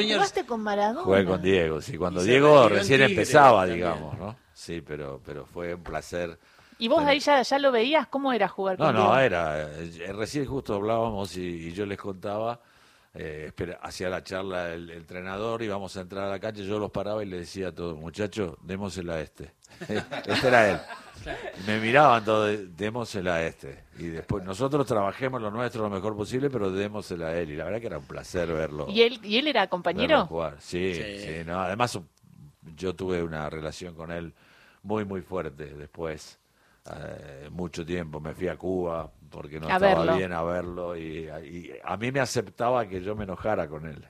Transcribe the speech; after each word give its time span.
¿Jugaste 0.00 0.46
con 0.46 0.62
Maradona? 0.62 1.02
Jugué 1.02 1.24
con 1.24 1.42
Diego, 1.42 1.80
sí. 1.80 1.98
Cuando 1.98 2.22
Diego 2.22 2.68
recién 2.68 2.98
Tigre 3.00 3.06
empezaba, 3.06 3.62
también. 3.62 3.78
digamos, 3.78 4.16
¿no? 4.16 4.36
Sí, 4.52 4.80
pero, 4.80 5.20
pero 5.24 5.44
fue 5.44 5.74
un 5.74 5.82
placer. 5.82 6.38
¿Y 6.78 6.86
vos 6.86 6.98
Bueno. 6.98 7.10
ahí 7.10 7.18
ya, 7.18 7.42
ya 7.42 7.58
lo 7.58 7.72
veías? 7.72 8.06
¿Cómo 8.06 8.32
era 8.32 8.46
jugar 8.46 8.78
No, 8.78 8.86
con 8.86 8.94
no, 8.94 9.00
Diego? 9.00 9.18
era. 9.18 9.62
eh, 9.62 10.12
Recién 10.12 10.46
justo 10.46 10.74
hablábamos 10.74 11.36
y, 11.36 11.40
y 11.40 11.72
yo 11.72 11.84
les 11.84 11.98
contaba. 11.98 12.60
Eh, 13.20 13.44
espera, 13.48 13.80
hacía 13.82 14.08
la 14.08 14.22
charla 14.22 14.72
el, 14.72 14.90
el 14.90 14.98
entrenador, 14.98 15.60
íbamos 15.62 15.96
a 15.96 16.02
entrar 16.02 16.26
a 16.26 16.30
la 16.30 16.38
cancha, 16.38 16.62
yo 16.62 16.78
los 16.78 16.92
paraba 16.92 17.20
y 17.22 17.26
le 17.26 17.38
decía 17.38 17.68
a 17.68 17.72
todos, 17.72 17.98
muchachos, 17.98 18.56
démosela 18.62 19.14
a 19.14 19.20
este. 19.20 19.50
este 19.88 20.46
era 20.46 20.70
él. 20.70 20.78
Y 21.26 21.66
me 21.68 21.80
miraban 21.80 22.24
todos, 22.24 22.56
démosela 22.76 23.34
a 23.36 23.42
este. 23.44 23.82
Y 23.98 24.04
después, 24.06 24.44
nosotros 24.44 24.86
trabajemos 24.86 25.42
lo 25.42 25.50
nuestro 25.50 25.82
lo 25.82 25.90
mejor 25.90 26.16
posible, 26.16 26.48
pero 26.48 26.70
démosela 26.70 27.26
a 27.28 27.36
él. 27.38 27.50
Y 27.50 27.56
la 27.56 27.64
verdad 27.64 27.80
que 27.80 27.86
era 27.88 27.98
un 27.98 28.04
placer 28.06 28.46
verlo. 28.52 28.86
¿Y 28.88 29.02
él, 29.02 29.18
¿Y 29.24 29.36
él 29.38 29.48
era 29.48 29.66
compañero? 29.66 30.26
jugar. 30.26 30.56
Sí, 30.60 30.94
Sí. 30.94 31.18
sí, 31.18 31.32
no, 31.44 31.58
además 31.60 31.98
yo 32.76 32.94
tuve 32.94 33.22
una 33.22 33.50
relación 33.50 33.94
con 33.96 34.12
él 34.12 34.32
muy, 34.84 35.04
muy 35.04 35.22
fuerte 35.22 35.64
después. 35.74 36.38
eh, 36.94 37.48
mucho 37.50 37.84
tiempo 37.84 38.20
me 38.20 38.32
fui 38.32 38.46
a 38.48 38.56
Cuba 38.56 39.10
porque 39.30 39.60
no 39.60 39.68
A 39.68 39.74
estaba 39.74 40.04
verlo. 40.04 40.12
bien 40.16 40.32
a 40.32 40.42
verlo 40.42 40.96
y, 40.96 41.28
y 41.28 41.72
a 41.84 41.96
mí 41.96 42.12
me 42.12 42.20
aceptaba 42.20 42.86
que 42.88 43.02
yo 43.02 43.14
me 43.16 43.24
enojara 43.24 43.68
con 43.68 43.86
él. 43.86 44.04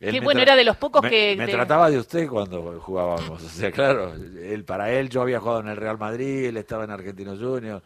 Él 0.00 0.12
Qué 0.12 0.20
bueno, 0.20 0.42
era 0.42 0.56
de 0.56 0.64
los 0.64 0.76
pocos 0.76 1.02
me, 1.02 1.10
que 1.10 1.36
me 1.36 1.48
trataba 1.48 1.90
de 1.90 1.98
usted 1.98 2.28
cuando 2.28 2.80
jugábamos. 2.80 3.42
O 3.42 3.48
sea, 3.48 3.72
claro, 3.72 4.14
él 4.14 4.64
para 4.64 4.92
él 4.92 5.08
yo 5.08 5.22
había 5.22 5.40
jugado 5.40 5.60
en 5.60 5.68
el 5.68 5.76
Real 5.76 5.98
Madrid, 5.98 6.46
él 6.46 6.56
estaba 6.56 6.84
en 6.84 6.90
Argentinos 6.90 7.38
Juniors, 7.40 7.82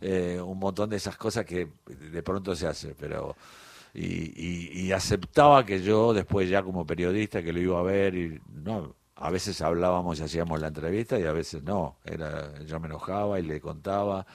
eh, 0.00 0.40
un 0.44 0.58
montón 0.58 0.90
de 0.90 0.96
esas 0.96 1.16
cosas 1.16 1.44
que 1.46 1.68
de 1.86 2.22
pronto 2.22 2.54
se 2.54 2.66
hace, 2.66 2.94
pero 2.98 3.36
y, 3.94 4.06
y- 4.36 4.86
y 4.86 4.92
aceptaba 4.92 5.64
que 5.64 5.82
yo 5.82 6.12
después 6.12 6.48
ya 6.48 6.62
como 6.62 6.86
periodista 6.86 7.42
que 7.42 7.52
lo 7.52 7.60
iba 7.60 7.78
a 7.80 7.82
ver 7.82 8.14
y 8.14 8.40
no 8.64 8.94
a 9.16 9.30
veces 9.30 9.60
hablábamos 9.62 10.18
y 10.20 10.24
hacíamos 10.24 10.60
la 10.60 10.68
entrevista 10.68 11.18
y 11.18 11.24
a 11.24 11.32
veces 11.32 11.62
no 11.62 11.96
era 12.04 12.52
yo 12.64 12.80
me 12.80 12.86
enojaba 12.88 13.38
y 13.38 13.42
le 13.44 13.60
contaba 13.60 14.26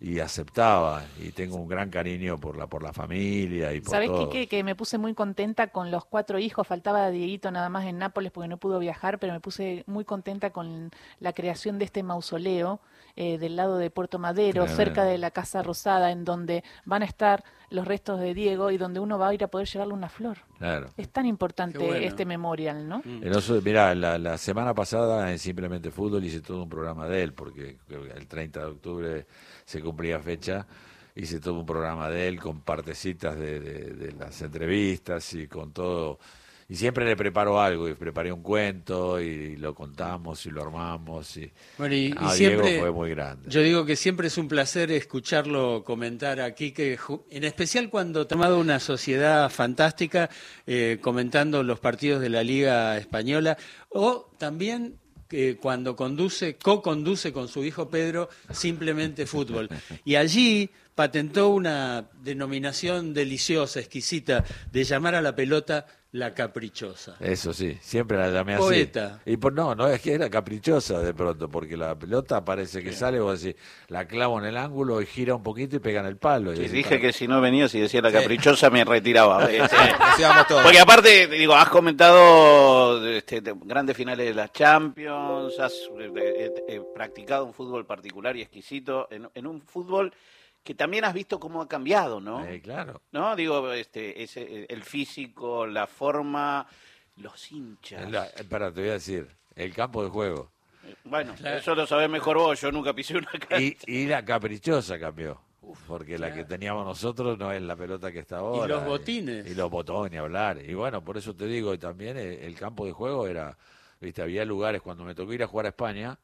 y 0.00 0.20
aceptaba 0.20 1.04
y 1.18 1.30
tengo 1.30 1.56
un 1.56 1.68
gran 1.68 1.90
cariño 1.90 2.38
por 2.38 2.56
la 2.56 2.66
por 2.66 2.82
la 2.82 2.92
familia 2.92 3.72
y 3.72 3.80
por 3.80 3.90
¿Sabés, 3.90 4.08
todo 4.08 4.28
Quique, 4.28 4.46
que 4.46 4.62
me 4.62 4.74
puse 4.74 4.98
muy 4.98 5.14
contenta 5.14 5.68
con 5.68 5.90
los 5.90 6.04
cuatro 6.04 6.38
hijos? 6.38 6.66
Faltaba 6.66 7.10
Dieguito 7.10 7.50
nada 7.50 7.68
más 7.68 7.86
en 7.86 7.98
Nápoles 7.98 8.30
porque 8.32 8.48
no 8.48 8.58
pudo 8.58 8.78
viajar, 8.78 9.18
pero 9.18 9.32
me 9.32 9.40
puse 9.40 9.84
muy 9.86 10.04
contenta 10.04 10.50
con 10.50 10.90
la 11.20 11.32
creación 11.32 11.78
de 11.78 11.86
este 11.86 12.02
mausoleo 12.02 12.80
eh, 13.16 13.38
del 13.38 13.56
lado 13.56 13.78
de 13.78 13.90
Puerto 13.90 14.18
Madero, 14.18 14.68
cerca 14.68 15.04
de 15.04 15.18
la 15.18 15.30
Casa 15.30 15.62
Rosada, 15.62 16.12
en 16.12 16.24
donde 16.24 16.62
van 16.84 17.02
a 17.02 17.06
estar 17.06 17.42
los 17.70 17.86
restos 17.88 18.20
de 18.20 18.34
Diego 18.34 18.70
y 18.70 18.76
donde 18.78 19.00
uno 19.00 19.18
va 19.18 19.28
a 19.28 19.34
ir 19.34 19.42
a 19.42 19.48
poder 19.48 19.66
llevarle 19.66 19.94
una 19.94 20.08
flor. 20.08 20.38
claro 20.58 20.88
Es 20.96 21.08
tan 21.08 21.26
importante 21.26 21.78
bueno. 21.78 21.94
este 21.96 22.24
memorial, 22.24 22.86
¿no? 22.88 22.98
Mm. 23.04 23.24
El 23.24 23.32
oso- 23.34 23.60
mirá, 23.62 23.94
la, 23.94 24.18
la 24.18 24.38
semana 24.38 24.72
pasada 24.74 25.32
en 25.32 25.38
Simplemente 25.38 25.90
Fútbol 25.90 26.24
hice 26.24 26.40
todo 26.40 26.62
un 26.62 26.68
programa 26.68 27.08
de 27.08 27.22
él, 27.24 27.32
porque 27.32 27.78
el 27.88 28.26
30 28.28 28.60
de 28.60 28.66
octubre 28.66 29.26
se 29.64 29.80
cumplía 29.80 30.20
fecha, 30.20 30.66
hice 31.16 31.40
todo 31.40 31.54
un 31.54 31.66
programa 31.66 32.08
de 32.10 32.28
él 32.28 32.38
con 32.40 32.60
partecitas 32.60 33.36
de, 33.38 33.58
de- 33.58 33.94
de 33.94 34.12
las 34.12 34.40
entrevistas 34.42 35.32
y 35.34 35.48
con 35.48 35.72
todo. 35.72 36.18
Y 36.68 36.74
siempre 36.74 37.04
le 37.04 37.16
preparo 37.16 37.60
algo, 37.60 37.88
y 37.88 37.94
preparé 37.94 38.32
un 38.32 38.42
cuento 38.42 39.20
y 39.20 39.56
lo 39.56 39.74
contamos 39.74 40.44
y 40.46 40.50
lo 40.50 40.62
armamos. 40.62 41.36
Y, 41.36 41.52
Bueno, 41.78 41.94
y, 41.94 42.06
y 42.06 42.14
Ah, 42.16 42.30
siempre, 42.32 42.70
Diego 42.70 42.82
fue 42.82 42.92
muy 42.92 43.10
grande. 43.10 43.48
yo 43.48 43.60
digo 43.60 43.86
que 43.86 43.94
siempre 43.94 44.26
es 44.26 44.36
un 44.36 44.48
placer 44.48 44.90
escucharlo 44.90 45.84
comentar 45.84 46.40
aquí, 46.40 46.72
que 46.72 46.98
en 47.30 47.44
especial 47.44 47.88
cuando 47.88 48.22
ha 48.22 48.28
tomado 48.28 48.58
una 48.58 48.80
sociedad 48.80 49.48
fantástica, 49.48 50.28
eh, 50.66 50.98
comentando 51.00 51.62
los 51.62 51.78
partidos 51.78 52.20
de 52.20 52.30
la 52.30 52.42
Liga 52.42 52.96
Española, 52.98 53.56
o 53.90 54.32
también 54.36 54.98
que 55.28 55.56
cuando 55.56 55.96
conduce, 55.96 56.56
co-conduce 56.56 57.32
con 57.32 57.48
su 57.48 57.64
hijo 57.64 57.88
Pedro, 57.90 58.28
simplemente 58.52 59.26
fútbol. 59.26 59.68
Y 60.04 60.14
allí 60.16 60.70
patentó 60.94 61.48
una 61.48 62.08
denominación 62.22 63.12
deliciosa, 63.12 63.80
exquisita, 63.80 64.44
de 64.70 64.84
llamar 64.84 65.14
a 65.14 65.20
la 65.20 65.34
pelota 65.34 65.86
la 66.16 66.32
caprichosa. 66.32 67.16
Eso 67.20 67.52
sí, 67.52 67.76
siempre 67.80 68.16
la 68.16 68.30
llamé 68.30 68.54
así. 68.54 68.62
Poeta. 68.62 69.20
Y 69.26 69.36
por, 69.36 69.52
no, 69.52 69.74
no 69.74 69.86
es 69.88 70.00
que 70.00 70.14
era 70.14 70.30
caprichosa 70.30 71.00
de 71.00 71.12
pronto, 71.12 71.48
porque 71.48 71.76
la 71.76 71.94
pelota 71.94 72.44
parece 72.44 72.82
que 72.82 72.92
sale, 72.92 73.20
vos 73.20 73.42
decís, 73.42 73.60
la 73.88 74.06
clavo 74.06 74.38
en 74.38 74.46
el 74.46 74.56
ángulo 74.56 75.00
y 75.02 75.06
gira 75.06 75.34
un 75.34 75.42
poquito 75.42 75.76
y 75.76 75.78
pega 75.78 76.00
en 76.00 76.06
el 76.06 76.16
palo. 76.16 76.54
Y 76.54 76.68
dije 76.68 76.88
"Para". 76.88 77.00
que 77.00 77.12
si 77.12 77.28
no 77.28 77.40
venía, 77.40 77.68
si 77.68 77.80
decía 77.80 78.00
la 78.00 78.10
caprichosa, 78.10 78.70
me 78.70 78.84
retiraba. 78.84 79.46
Sí. 80.16 80.22
Porque 80.62 80.78
aparte, 80.78 81.26
digo, 81.26 81.54
has 81.54 81.68
comentado 81.68 83.06
este, 83.06 83.42
de 83.42 83.54
grandes 83.64 83.94
finales 83.96 84.26
de 84.26 84.34
las 84.34 84.50
Champions, 84.52 85.58
has 85.58 85.72
eh, 85.98 86.10
eh, 86.16 86.54
eh, 86.68 86.82
practicado 86.94 87.44
un 87.44 87.52
fútbol 87.52 87.84
particular 87.84 88.34
y 88.36 88.42
exquisito, 88.42 89.08
en, 89.10 89.28
en 89.34 89.46
un 89.46 89.60
fútbol 89.60 90.12
que 90.66 90.74
también 90.74 91.04
has 91.04 91.14
visto 91.14 91.40
cómo 91.40 91.62
ha 91.62 91.68
cambiado, 91.68 92.20
¿no? 92.20 92.44
Eh, 92.44 92.60
claro. 92.60 93.00
¿No? 93.12 93.34
Digo, 93.36 93.72
este, 93.72 94.22
ese, 94.22 94.66
el 94.68 94.82
físico, 94.82 95.66
la 95.66 95.86
forma, 95.86 96.66
los 97.16 97.50
hinchas. 97.52 98.10
La- 98.10 98.26
espera, 98.26 98.72
te 98.72 98.80
voy 98.80 98.90
a 98.90 98.94
decir, 98.94 99.28
el 99.54 99.72
campo 99.72 100.02
de 100.04 100.10
juego. 100.10 100.50
Bueno, 101.04 101.34
Claro. 101.38 101.56
eso 101.58 101.74
lo 101.74 101.86
sabés 101.86 102.10
mejor 102.10 102.36
vos, 102.36 102.60
yo 102.60 102.70
nunca 102.72 102.92
pisé 102.92 103.16
una 103.16 103.30
cancha. 103.30 103.60
Y, 103.60 103.76
y 103.86 104.06
la 104.06 104.24
caprichosa 104.24 104.98
cambió. 104.98 105.40
Porque 105.88 106.16
la 106.18 106.32
que 106.32 106.44
teníamos 106.44 106.84
nosotros 106.84 107.36
no 107.38 107.50
es 107.50 107.60
la 107.62 107.74
pelota 107.74 108.12
que 108.12 108.20
está 108.20 108.38
ahora. 108.38 108.66
los 108.76 108.84
botines. 108.84 109.46
Y, 109.46 109.54
los 109.54 109.68
botones, 109.70 110.20
hablar. 110.20 110.58
Y 110.64 110.74
bueno, 110.74 111.02
por 111.02 111.16
eso 111.16 111.34
te 111.34 111.46
digo, 111.46 111.74
y 111.74 111.78
también 111.78 112.16
el, 112.16 112.34
el 112.34 112.54
campo 112.54 112.86
de 112.86 112.92
juego 112.92 113.26
era, 113.26 113.56
viste, 114.00 114.22
había 114.22 114.44
lugares, 114.44 114.80
cuando 114.82 115.04
me 115.04 115.14
tocó 115.14 115.32
ir 115.32 115.42
a 115.42 115.46
jugar 115.48 115.66
a 115.66 115.70
España, 115.70 116.18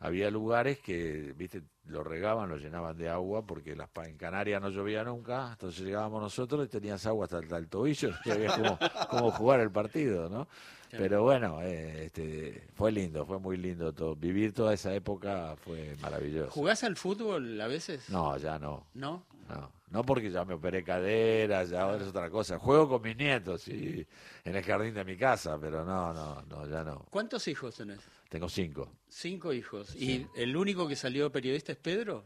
había 0.00 0.30
lugares 0.30 0.78
que, 0.80 1.32
viste, 1.36 1.62
lo 1.86 2.04
regaban, 2.04 2.48
lo 2.48 2.56
llenaban 2.56 2.96
de 2.96 3.08
agua, 3.08 3.46
porque 3.46 3.74
las, 3.76 3.88
en 4.06 4.16
Canarias 4.16 4.60
no 4.60 4.70
llovía 4.70 5.04
nunca, 5.04 5.50
entonces 5.52 5.84
llegábamos 5.84 6.22
nosotros 6.22 6.66
y 6.66 6.68
tenías 6.68 7.06
agua 7.06 7.24
hasta, 7.24 7.38
hasta 7.38 7.56
el 7.56 7.68
tobillo, 7.68 8.10
no 8.26 8.32
sabías 8.32 8.54
cómo, 8.54 8.78
cómo 9.10 9.30
jugar 9.30 9.60
el 9.60 9.70
partido, 9.70 10.28
¿no? 10.28 10.48
Pero 10.96 11.22
bueno, 11.22 11.60
eh, 11.62 12.06
este, 12.06 12.68
fue 12.74 12.92
lindo, 12.92 13.26
fue 13.26 13.38
muy 13.38 13.56
lindo 13.56 13.92
todo. 13.92 14.14
Vivir 14.14 14.52
toda 14.52 14.74
esa 14.74 14.94
época 14.94 15.56
fue 15.56 15.96
maravilloso. 16.00 16.50
¿Jugás 16.50 16.84
al 16.84 16.96
fútbol 16.96 17.60
a 17.60 17.66
veces? 17.66 18.08
No, 18.10 18.36
ya 18.36 18.58
no. 18.58 18.86
¿No? 18.94 19.24
No, 19.48 19.70
no 19.90 20.02
porque 20.04 20.30
ya 20.30 20.44
me 20.44 20.54
operé 20.54 20.82
cadera, 20.82 21.64
ya 21.64 21.82
ahora 21.82 22.02
es 22.02 22.08
otra 22.08 22.30
cosa. 22.30 22.58
Juego 22.58 22.88
con 22.88 23.02
mis 23.02 23.16
nietos 23.16 23.68
y 23.68 24.06
en 24.44 24.56
el 24.56 24.62
jardín 24.62 24.94
de 24.94 25.04
mi 25.04 25.16
casa, 25.16 25.58
pero 25.60 25.84
no, 25.84 26.14
no, 26.14 26.42
no, 26.42 26.66
ya 26.66 26.82
no. 26.82 27.04
¿Cuántos 27.10 27.46
hijos 27.48 27.74
tenés? 27.74 28.00
Tengo 28.34 28.48
cinco. 28.48 28.90
Cinco 29.06 29.52
hijos. 29.52 29.94
¿Y 29.94 30.26
el 30.34 30.56
único 30.56 30.88
que 30.88 30.96
salió 30.96 31.30
periodista 31.30 31.70
es 31.70 31.78
Pedro? 31.78 32.24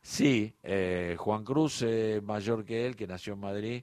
Sí, 0.00 0.54
eh, 0.62 1.16
Juan 1.18 1.44
Cruz, 1.44 1.82
eh, 1.82 2.22
mayor 2.24 2.64
que 2.64 2.86
él, 2.86 2.96
que 2.96 3.06
nació 3.06 3.34
en 3.34 3.40
Madrid, 3.40 3.82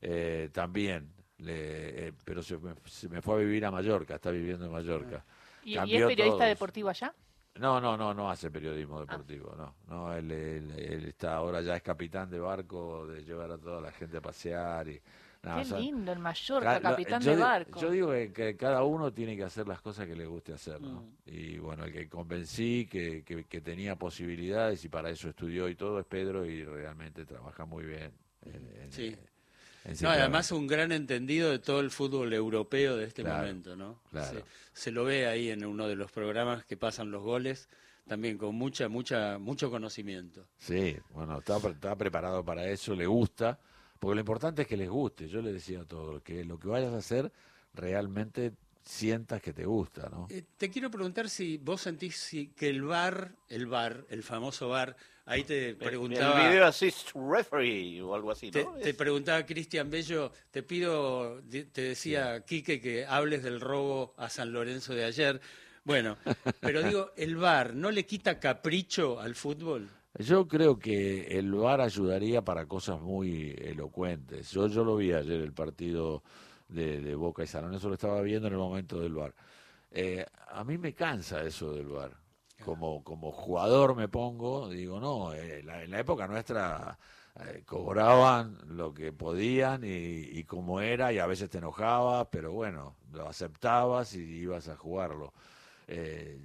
eh, 0.00 0.48
también, 0.54 1.12
le- 1.36 2.06
eh, 2.08 2.12
pero 2.24 2.42
se 2.42 2.56
me, 2.56 2.72
se 2.86 3.10
me 3.10 3.20
fue 3.20 3.34
a 3.34 3.38
vivir 3.40 3.66
a 3.66 3.70
Mallorca, 3.70 4.14
está 4.14 4.30
viviendo 4.30 4.64
en 4.64 4.72
Mallorca. 4.72 5.22
¿Y, 5.62 5.72
y 5.78 5.96
es 5.96 6.06
periodista 6.06 6.46
deportivo 6.46 6.88
allá? 6.88 7.14
No, 7.56 7.78
no, 7.78 7.94
no, 7.98 8.14
no 8.14 8.30
hace 8.30 8.50
periodismo 8.50 8.98
deportivo, 9.00 9.54
no. 9.54 9.74
No, 9.86 10.14
él, 10.14 10.30
él- 10.32 10.70
él 10.78 11.04
está 11.08 11.34
ahora 11.34 11.60
ya 11.60 11.76
es 11.76 11.82
capitán 11.82 12.30
de 12.30 12.38
barco, 12.40 13.06
de 13.06 13.22
llevar 13.22 13.50
a 13.50 13.58
toda 13.58 13.82
la 13.82 13.92
gente 13.92 14.16
a 14.16 14.22
pasear 14.22 14.88
y 14.88 14.98
Qué 15.56 15.64
lindo, 15.80 16.12
el 16.12 16.18
Mallorca, 16.18 16.66
Ca- 16.74 16.76
lo- 16.80 16.82
capitán 16.96 17.22
yo 17.22 17.30
de 17.32 17.36
barco. 17.42 17.80
Yo 17.80 17.90
digo 17.90 18.10
que, 18.12 18.32
que 18.32 18.56
cada 18.56 18.82
uno 18.84 19.12
tiene 19.12 19.36
que 19.36 19.44
hacer 19.44 19.66
las 19.68 19.80
cosas 19.80 20.06
que 20.06 20.14
le 20.14 20.26
guste 20.26 20.52
hacer, 20.52 20.80
¿no? 20.80 21.02
Mm. 21.02 21.12
Y 21.26 21.58
bueno, 21.58 21.84
el 21.84 21.92
que 21.92 22.08
convencí 22.08 22.86
que, 22.90 23.22
que, 23.24 23.44
que 23.44 23.60
tenía 23.60 23.96
posibilidades 23.96 24.84
y 24.84 24.88
para 24.88 25.10
eso 25.10 25.28
estudió 25.28 25.68
y 25.68 25.74
todo 25.74 25.98
es 26.00 26.06
Pedro 26.06 26.44
y 26.46 26.64
realmente 26.64 27.24
trabaja 27.24 27.64
muy 27.64 27.84
bien. 27.84 28.12
en- 28.44 28.82
en- 28.82 28.92
Sí. 28.92 29.06
en 29.06 29.12
No, 29.12 29.94
Simplemente. 29.94 30.20
además 30.22 30.52
un 30.52 30.66
gran 30.66 30.92
entendido 30.92 31.50
de 31.50 31.58
todo 31.58 31.80
el 31.80 31.90
fútbol 31.90 32.32
europeo 32.32 32.96
de 32.96 33.04
este 33.06 33.22
Claro, 33.22 33.38
momento, 33.46 33.74
¿no? 33.76 34.00
claro. 34.10 34.38
Se, 34.74 34.80
se 34.82 34.90
lo 34.92 35.04
ve 35.04 35.26
ahí 35.26 35.50
en 35.50 35.64
uno 35.64 35.86
de 35.88 35.96
los 35.96 36.12
programas 36.12 36.64
que 36.66 36.76
pasan 36.76 37.10
los 37.10 37.22
goles, 37.22 37.68
también 38.06 38.38
con 38.38 38.54
mucha, 38.54 38.88
mucha, 38.88 39.38
mucho 39.38 39.70
conocimiento. 39.70 40.46
Sí, 40.58 40.96
bueno, 41.10 41.38
está 41.38 41.94
preparado 41.96 42.44
para 42.44 42.66
eso, 42.66 42.94
le 42.94 43.06
gusta, 43.06 43.58
porque 43.98 44.14
lo 44.14 44.20
importante 44.20 44.62
es 44.62 44.68
que 44.68 44.76
les 44.76 44.88
guste. 44.88 45.28
Yo 45.28 45.40
le 45.42 45.52
decía 45.52 45.80
a 45.80 45.84
todos 45.84 46.22
que 46.22 46.44
lo 46.44 46.58
que 46.58 46.68
vayas 46.68 46.92
a 46.92 46.98
hacer 46.98 47.32
realmente 47.74 48.52
sientas 48.84 49.42
que 49.42 49.52
te 49.52 49.66
gusta, 49.66 50.08
¿no? 50.08 50.28
Eh, 50.30 50.44
te 50.56 50.70
quiero 50.70 50.90
preguntar 50.90 51.28
si 51.28 51.58
vos 51.58 51.82
sentís 51.82 52.16
si- 52.16 52.48
que 52.48 52.68
el 52.70 52.82
bar, 52.82 53.34
el 53.48 53.66
bar, 53.66 54.06
el 54.08 54.22
famoso 54.22 54.68
bar, 54.70 54.96
ahí 55.26 55.44
te 55.44 55.74
preguntaba... 55.74 56.40
El 56.40 56.48
video 56.50 56.66
assist 56.66 57.10
referee 57.14 58.00
o 58.00 58.14
algo 58.14 58.30
así, 58.30 58.50
Te, 58.50 58.64
¿no? 58.64 58.72
te 58.74 58.94
preguntaba 58.94 59.44
Cristian 59.44 59.90
Bello, 59.90 60.32
te 60.50 60.62
pido, 60.62 61.42
te 61.50 61.82
decía 61.82 62.44
Quique 62.46 62.80
que 62.80 63.04
hables 63.04 63.42
del 63.42 63.60
robo 63.60 64.14
a 64.16 64.30
San 64.30 64.52
Lorenzo 64.52 64.94
de 64.94 65.04
ayer. 65.04 65.40
Bueno, 65.84 66.16
pero 66.60 66.82
digo, 66.82 67.12
el 67.16 67.36
VAR 67.36 67.74
no 67.74 67.90
le 67.90 68.06
quita 68.06 68.40
capricho 68.40 69.20
al 69.20 69.34
fútbol. 69.34 69.88
Yo 70.14 70.48
creo 70.48 70.78
que 70.78 71.38
el 71.38 71.52
VAR 71.54 71.80
ayudaría 71.80 72.42
para 72.42 72.66
cosas 72.66 73.00
muy 73.00 73.54
elocuentes. 73.58 74.50
Yo, 74.50 74.66
yo 74.66 74.84
lo 74.84 74.96
vi 74.96 75.12
ayer 75.12 75.40
el 75.40 75.52
partido 75.52 76.22
de, 76.68 77.00
de 77.00 77.14
Boca 77.14 77.44
y 77.44 77.46
San 77.46 77.64
Lorenzo 77.64 77.88
lo 77.88 77.94
estaba 77.94 78.20
viendo 78.22 78.48
en 78.48 78.54
el 78.54 78.58
momento 78.58 78.98
del 79.00 79.14
bar. 79.14 79.34
Eh, 79.90 80.26
a 80.48 80.64
mí 80.64 80.78
me 80.78 80.94
cansa 80.94 81.42
eso 81.44 81.72
del 81.74 81.88
bar. 81.88 82.16
Como, 82.64 83.04
como 83.04 83.32
jugador 83.32 83.96
me 83.96 84.08
pongo, 84.08 84.68
digo, 84.68 85.00
no, 85.00 85.32
eh, 85.34 85.62
la- 85.64 85.82
en 85.84 85.90
la 85.92 86.00
época 86.00 86.26
nuestra 86.28 86.98
eh, 87.40 87.62
cobraban 87.66 88.58
lo 88.76 88.94
que 88.94 89.12
podían 89.12 89.84
y, 89.84 89.88
y 89.88 90.44
como 90.44 90.80
era, 90.80 91.12
y 91.12 91.18
a 91.20 91.26
veces 91.26 91.50
te 91.50 91.58
enojabas, 91.58 92.28
pero 92.32 92.52
bueno, 92.52 92.96
lo 93.12 93.28
aceptabas 93.28 94.14
y 94.14 94.20
ibas 94.22 94.68
a 94.68 94.76
jugarlo. 94.76 95.32
Eh, 95.86 96.40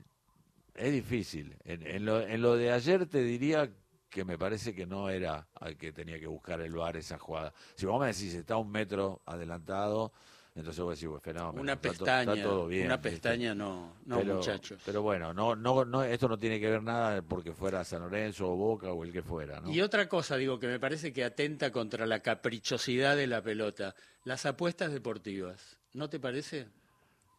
es 0.75 0.91
difícil. 0.91 1.55
En, 1.63 1.85
en 1.85 2.05
lo, 2.05 2.21
en 2.21 2.41
lo 2.41 2.55
de 2.55 2.71
ayer 2.71 3.05
te 3.07 3.21
diría 3.23 3.69
que 4.09 4.23
me 4.25 4.37
parece 4.37 4.75
que 4.75 4.85
no 4.85 5.09
era 5.09 5.47
al 5.59 5.75
que 5.77 5.91
tenía 5.91 6.19
que 6.19 6.27
buscar 6.27 6.61
el 6.61 6.73
bar 6.73 6.97
esa 6.97 7.17
jugada. 7.17 7.51
Si 7.75 7.85
vos 7.85 7.99
me 7.99 8.07
decís, 8.07 8.33
está 8.33 8.57
un 8.57 8.69
metro 8.71 9.21
adelantado, 9.25 10.11
entonces 10.55 10.83
vos 10.83 10.93
decís, 10.95 11.07
bueno, 11.07 11.21
fenómeno, 11.21 11.61
Una 11.61 11.73
está 11.73 11.87
to- 11.89 11.89
pestaña, 11.89 12.33
está 12.35 12.43
todo 12.47 12.67
bien. 12.67 12.85
una 12.85 12.97
¿viste? 12.97 13.09
pestaña 13.09 13.55
no, 13.55 13.95
no 14.05 14.17
pero, 14.19 14.35
muchachos. 14.35 14.79
Pero 14.85 15.01
bueno, 15.01 15.33
no, 15.33 15.55
no, 15.55 15.83
no, 15.83 16.03
esto 16.03 16.27
no 16.27 16.37
tiene 16.37 16.59
que 16.59 16.69
ver 16.69 16.83
nada 16.83 17.23
porque 17.23 17.53
fuera 17.53 17.83
San 17.83 18.01
Lorenzo 18.03 18.51
o 18.51 18.55
Boca 18.55 18.91
o 18.91 19.03
el 19.03 19.11
que 19.11 19.23
fuera, 19.23 19.59
¿no? 19.59 19.71
Y 19.71 19.81
otra 19.81 20.07
cosa, 20.07 20.37
digo, 20.37 20.59
que 20.59 20.67
me 20.67 20.79
parece 20.79 21.11
que 21.11 21.23
atenta 21.23 21.71
contra 21.71 22.05
la 22.05 22.19
caprichosidad 22.19 23.15
de 23.15 23.25
la 23.25 23.41
pelota, 23.41 23.95
las 24.25 24.45
apuestas 24.45 24.91
deportivas. 24.93 25.79
¿No 25.93 26.07
te 26.07 26.19
parece? 26.19 26.67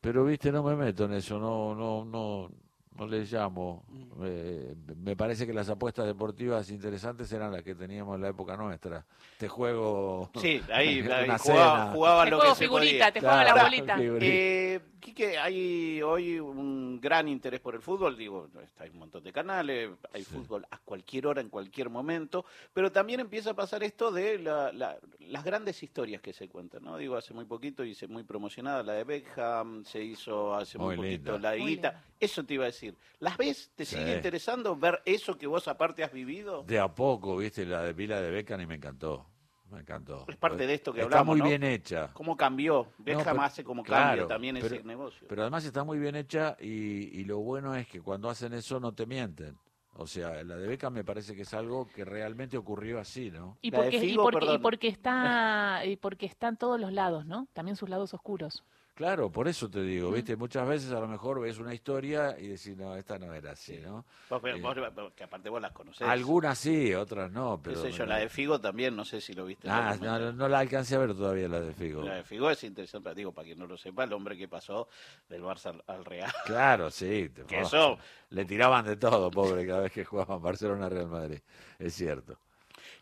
Pero 0.01 0.25
viste, 0.25 0.51
no 0.51 0.63
me 0.65 0.75
meto 0.75 1.05
en 1.05 1.13
eso, 1.15 1.39
no, 1.39 1.75
no, 1.75 2.05
no, 2.05 2.51
no 2.97 3.07
les 3.07 3.31
llamo. 3.33 3.85
Mm. 3.89 4.23
Eh, 4.25 4.75
me 5.03 5.17
parece 5.17 5.47
que 5.47 5.53
las 5.53 5.69
apuestas 5.69 6.07
deportivas 6.07 6.71
interesantes 6.71 7.31
eran 7.33 7.53
las 7.53 7.63
que 7.63 7.75
teníamos 7.75 8.15
en 8.17 8.23
la 8.23 8.29
época 8.29 8.57
nuestra. 8.57 9.05
Te 9.39 9.49
juego. 9.49 10.31
Sí, 10.41 10.61
ahí, 10.73 11.03
jugaba, 11.39 11.39
cena. 11.39 11.91
jugaban 11.93 12.25
Te 12.27 12.31
lo 12.31 12.37
juego 12.39 12.53
que 12.53 12.59
se 12.59 12.65
figurita, 12.65 12.93
podía. 12.93 13.13
te 13.13 13.21
juego 13.21 13.37
la 13.37 13.63
bolita. 13.65 13.97
figurita. 13.97 14.27
Eh, 14.27 14.81
Quique, 15.05 15.37
hay 15.37 16.01
hoy 16.01 16.41
un 16.41 16.99
gran 16.99 17.29
interés 17.29 17.61
por 17.61 17.75
el 17.75 17.83
fútbol, 17.83 18.17
digo, 18.17 18.49
hay 18.79 18.89
un 18.89 19.01
montón 19.01 19.23
de 19.23 19.35
canales, 19.35 19.91
hay 20.15 20.25
fútbol 20.25 20.67
a 20.71 20.79
cualquier 20.79 21.27
hora, 21.27 21.43
en 21.43 21.51
cualquier 21.51 21.91
momento, 21.91 22.47
pero 22.73 22.91
también 22.91 23.21
empieza 23.21 23.51
a 23.51 23.55
pasar 23.55 23.83
esto 23.83 24.11
de 24.11 24.39
la- 24.39 24.73
la- 24.73 24.97
las 25.29 25.45
grandes 25.45 25.83
historias 25.83 26.21
que 26.23 26.33
se 26.33 26.49
cuentan, 26.49 26.85
¿no? 26.85 26.97
Digo, 26.97 27.17
hace 27.17 27.33
muy 27.35 27.45
poquito 27.45 27.85
hice 27.85 28.07
muy 28.09 28.23
promocionada 28.25 28.83
la 28.83 28.93
de 28.95 29.05
Beckham, 29.05 29.85
se 29.85 30.03
hizo 30.03 30.55
hace 30.55 30.79
muy, 30.79 30.97
Muy 30.97 31.17
poquito 31.17 31.39
la 31.39 31.53
de 31.53 31.59
Muy 31.59 31.71
Guita, 31.77 32.03
eso 32.21 32.45
te 32.45 32.55
iba 32.55 32.65
a 32.65 32.67
decir. 32.67 32.95
¿Las 33.21 33.37
ves? 33.37 33.71
¿Te 33.75 33.85
Sí. 33.85 33.97
sigue 33.97 34.15
interesando 34.17 34.77
ver 34.77 35.01
eso 35.05 35.37
que 35.37 35.47
vos 35.47 35.67
aparte 35.69 36.05
has 36.05 36.13
vivido? 36.13 36.63
De 36.65 36.79
a 36.79 36.89
poco, 36.89 37.37
viste, 37.37 37.65
la 37.67 37.83
de 37.83 37.95
Pila 37.95 38.21
de 38.21 38.31
Beckham 38.31 38.61
y 38.61 38.67
me 38.67 38.75
encantó. 38.77 39.27
Me 39.71 39.81
encantó. 39.81 40.25
Es 40.29 40.37
parte 40.37 40.67
de 40.69 40.75
esto 40.75 40.93
que 40.93 41.01
Está 41.01 41.19
hablamos, 41.19 41.37
muy 41.37 41.41
¿no? 41.41 41.49
bien 41.49 41.65
hecha. 41.65 42.11
¿Cómo 42.13 42.37
cambió? 42.37 42.87
Beckham 42.99 43.25
pero- 43.25 43.43
hace 43.43 43.65
como 43.65 43.83
claro, 43.83 44.07
cambio 44.09 44.27
también 44.29 44.57
pero- 44.61 44.75
ese 44.77 44.85
negocio. 44.85 45.27
Pero 45.29 45.43
además 45.43 45.65
está 45.65 45.83
muy 45.83 45.99
bien 45.99 46.15
hecha 46.15 46.57
y, 46.61 47.19
y 47.19 47.25
lo 47.25 47.39
bueno 47.39 47.75
es 47.75 47.89
que 47.89 48.01
cuando 48.01 48.31
hacen 48.31 48.53
eso 48.53 48.79
no 48.79 48.93
te 48.93 49.05
mienten. 49.07 49.57
O 49.97 50.07
sea, 50.07 50.43
la 50.43 50.57
de 50.57 50.67
Beckham 50.67 50.93
me 50.93 51.05
parece 51.05 51.37
que 51.37 51.43
es 51.43 51.55
algo 51.55 51.87
que 51.87 52.05
realmente 52.05 52.57
ocurrió 52.57 52.99
así, 52.99 53.31
¿no? 53.31 53.59
Y 53.63 53.71
porque, 53.71 54.05
y, 54.05 54.17
porque, 54.17 54.53
y 54.53 54.59
porque 54.59 54.89
está 54.89 55.83
y 55.85 55.97
porque 55.97 56.27
están 56.27 56.57
todos 56.57 56.81
los 56.81 56.93
lados, 56.93 57.27
¿no? 57.27 57.47
También 57.53 57.77
sus 57.77 57.89
lados 57.89 58.13
oscuros. 58.13 58.65
Claro, 58.95 59.29
por 59.29 59.49
eso 59.49 59.69
te 59.69 59.83
digo, 59.83 60.13
viste, 60.13 60.37
muchas 60.37 60.69
veces 60.69 60.93
a 60.93 61.01
lo 61.01 61.09
mejor 61.09 61.41
ves 61.41 61.59
una 61.59 61.75
historia 61.75 62.39
y 62.39 62.47
decís, 62.47 62.77
no, 62.77 62.95
esta 62.95 63.19
no 63.19 63.35
era 63.35 63.51
así, 63.51 63.79
¿no? 63.79 64.05
Vos, 64.31 64.41
pero 64.41 64.57
Eh, 64.57 64.61
vos- 64.61 65.13
que 65.17 65.25
aparte 65.25 65.49
vos 65.49 65.61
las 65.61 65.73
conocés. 65.73 66.07
Algunas 66.07 66.57
sí, 66.59 66.95
otras 66.95 67.33
no, 67.33 67.61
pero... 67.61 67.81
sé 67.83 67.91
yo, 67.91 68.07
la 68.07 68.19
de 68.19 68.29
Figo 68.29 68.61
también, 68.61 68.95
no 68.95 69.05
sé 69.05 69.21
si 69.21 69.35
lo 69.35 69.47
viste. 69.47 69.69
Ah, 69.69 69.97
no, 70.01 70.17
no, 70.21 70.33
no 70.33 70.49
la 70.49 70.61
alcancé 70.61 70.95
a 70.95 70.99
ver 70.99 71.13
todavía 71.13 71.49
la 71.49 71.61
de 71.61 71.73
Figo. 71.73 72.03
La 72.03 72.15
de 72.15 72.23
Figo 72.23 72.49
es 72.51 72.63
interesante, 72.63 73.13
digo, 73.17 73.33
para 73.33 73.47
quien 73.47 73.59
no 73.59 73.67
lo 73.67 73.77
sepa, 73.77 74.05
el 74.05 74.13
hombre 74.13 74.39
que 74.39 74.47
pasó 74.47 74.89
del 75.29 75.43
Barça 75.43 75.71
al, 75.71 75.83
al 75.89 76.05
Real. 76.05 76.33
Claro, 76.47 76.89
sí. 76.93 77.33
Que 77.49 77.63
eso- 77.63 77.99
Le 78.31 78.45
tiraban 78.45 78.85
de 78.87 78.97
todo, 78.97 79.29
pobre, 79.29 79.67
cada 79.67 79.81
vez 79.81 79.91
que 79.93 80.05
jugaban 80.05 80.41
Barcelona-Real 80.41 81.09
Madrid. 81.09 81.41
Es 81.81 81.95
cierto. 81.95 82.39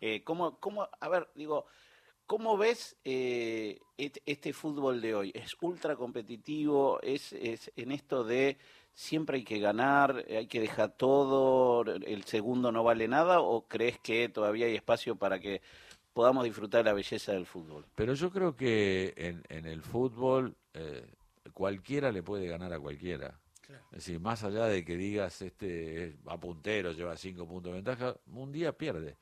Eh, 0.01 0.23
¿cómo, 0.25 0.59
cómo, 0.59 0.89
a 1.01 1.09
ver, 1.11 1.29
digo, 1.35 1.67
¿cómo 2.33 2.57
ves 2.57 2.97
eh, 3.05 3.79
este 3.99 4.55
fútbol 4.55 5.03
de 5.03 5.15
hoy? 5.15 5.33
¿Es 5.35 5.55
ultra 5.61 5.97
competitivo? 5.97 6.99
¿Es, 7.03 7.35
es 7.35 7.71
en 7.77 7.93
esto 7.93 8.25
de 8.25 8.57
siempre 8.95 9.37
hay 9.37 9.45
que 9.45 9.59
ganar, 9.59 10.25
hay 10.31 10.47
que 10.47 10.59
dejar 10.59 10.97
todo, 10.97 11.83
el 11.83 12.25
segundo 12.25 12.73
no 12.73 12.85
vale 12.85 13.07
nada? 13.07 13.41
¿O 13.41 13.69
crees 13.69 13.99
que 13.99 14.31
todavía 14.31 14.65
hay 14.65 14.75
espacio 14.75 15.15
para 15.15 15.41
que 15.41 15.61
podamos 16.15 16.45
disfrutar 16.45 16.83
de 16.83 16.89
la 16.89 16.95
belleza 16.95 17.33
del 17.33 17.45
fútbol? 17.45 17.85
Pero 17.97 18.15
yo 18.15 18.31
creo 18.31 18.57
que 18.57 19.13
en, 19.19 19.43
en 19.51 19.67
el 19.67 19.83
fútbol 19.83 20.57
eh, 20.73 21.05
cualquiera 21.53 22.11
le 22.13 22.23
puede 22.23 22.47
ganar 22.47 22.73
a 22.73 22.81
cualquiera. 22.81 23.39
Es 23.91 24.07
decir, 24.07 24.21
más 24.21 24.43
allá 24.43 24.65
de 24.69 24.87
que 24.87 24.97
digas, 24.97 25.43
este 25.43 26.07
es- 26.07 26.15
va 26.27 26.41
puntero, 26.41 26.93
lleva 26.93 27.15
cinco 27.19 27.47
puntos 27.47 27.73
de 27.73 27.83
ventaja, 27.83 28.17
un 28.33 28.51
día 28.53 28.73
pierde. 28.73 29.19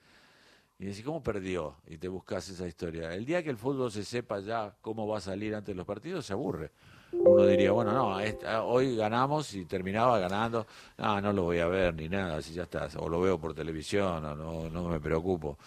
Y 0.80 0.86
decís, 0.86 1.04
¿cómo 1.04 1.22
perdió? 1.22 1.76
Y 1.86 1.98
te 1.98 2.08
buscas 2.08 2.48
esa 2.48 2.66
historia. 2.66 3.12
El 3.12 3.26
día 3.26 3.42
que 3.42 3.50
el 3.50 3.58
fútbol 3.58 3.92
se 3.92 4.02
sepa 4.02 4.40
ya 4.40 4.74
cómo 4.80 5.06
va 5.06 5.18
a 5.18 5.20
salir 5.20 5.54
antes 5.54 5.74
de 5.74 5.76
los 5.76 5.86
partidos, 5.86 6.24
se 6.24 6.32
aburre. 6.32 6.70
Uno 7.12 7.44
diría, 7.44 7.70
bueno, 7.72 7.92
no, 7.92 8.16
hoy 8.64 8.96
ganamos 8.96 9.52
y 9.52 9.66
terminaba 9.66 10.18
ganando. 10.18 10.66
No, 10.96 11.20
no 11.20 11.34
lo 11.34 11.42
voy 11.42 11.58
a 11.58 11.66
ver 11.66 11.94
ni 11.94 12.08
nada, 12.08 12.38
así 12.38 12.54
ya 12.54 12.62
está. 12.62 12.88
O 12.96 13.10
lo 13.10 13.20
veo 13.20 13.38
por 13.38 13.52
televisión, 13.52 14.24
o 14.24 14.34
no, 14.34 14.70
no 14.70 14.88
me 14.88 14.98
preocupo. 14.98 15.58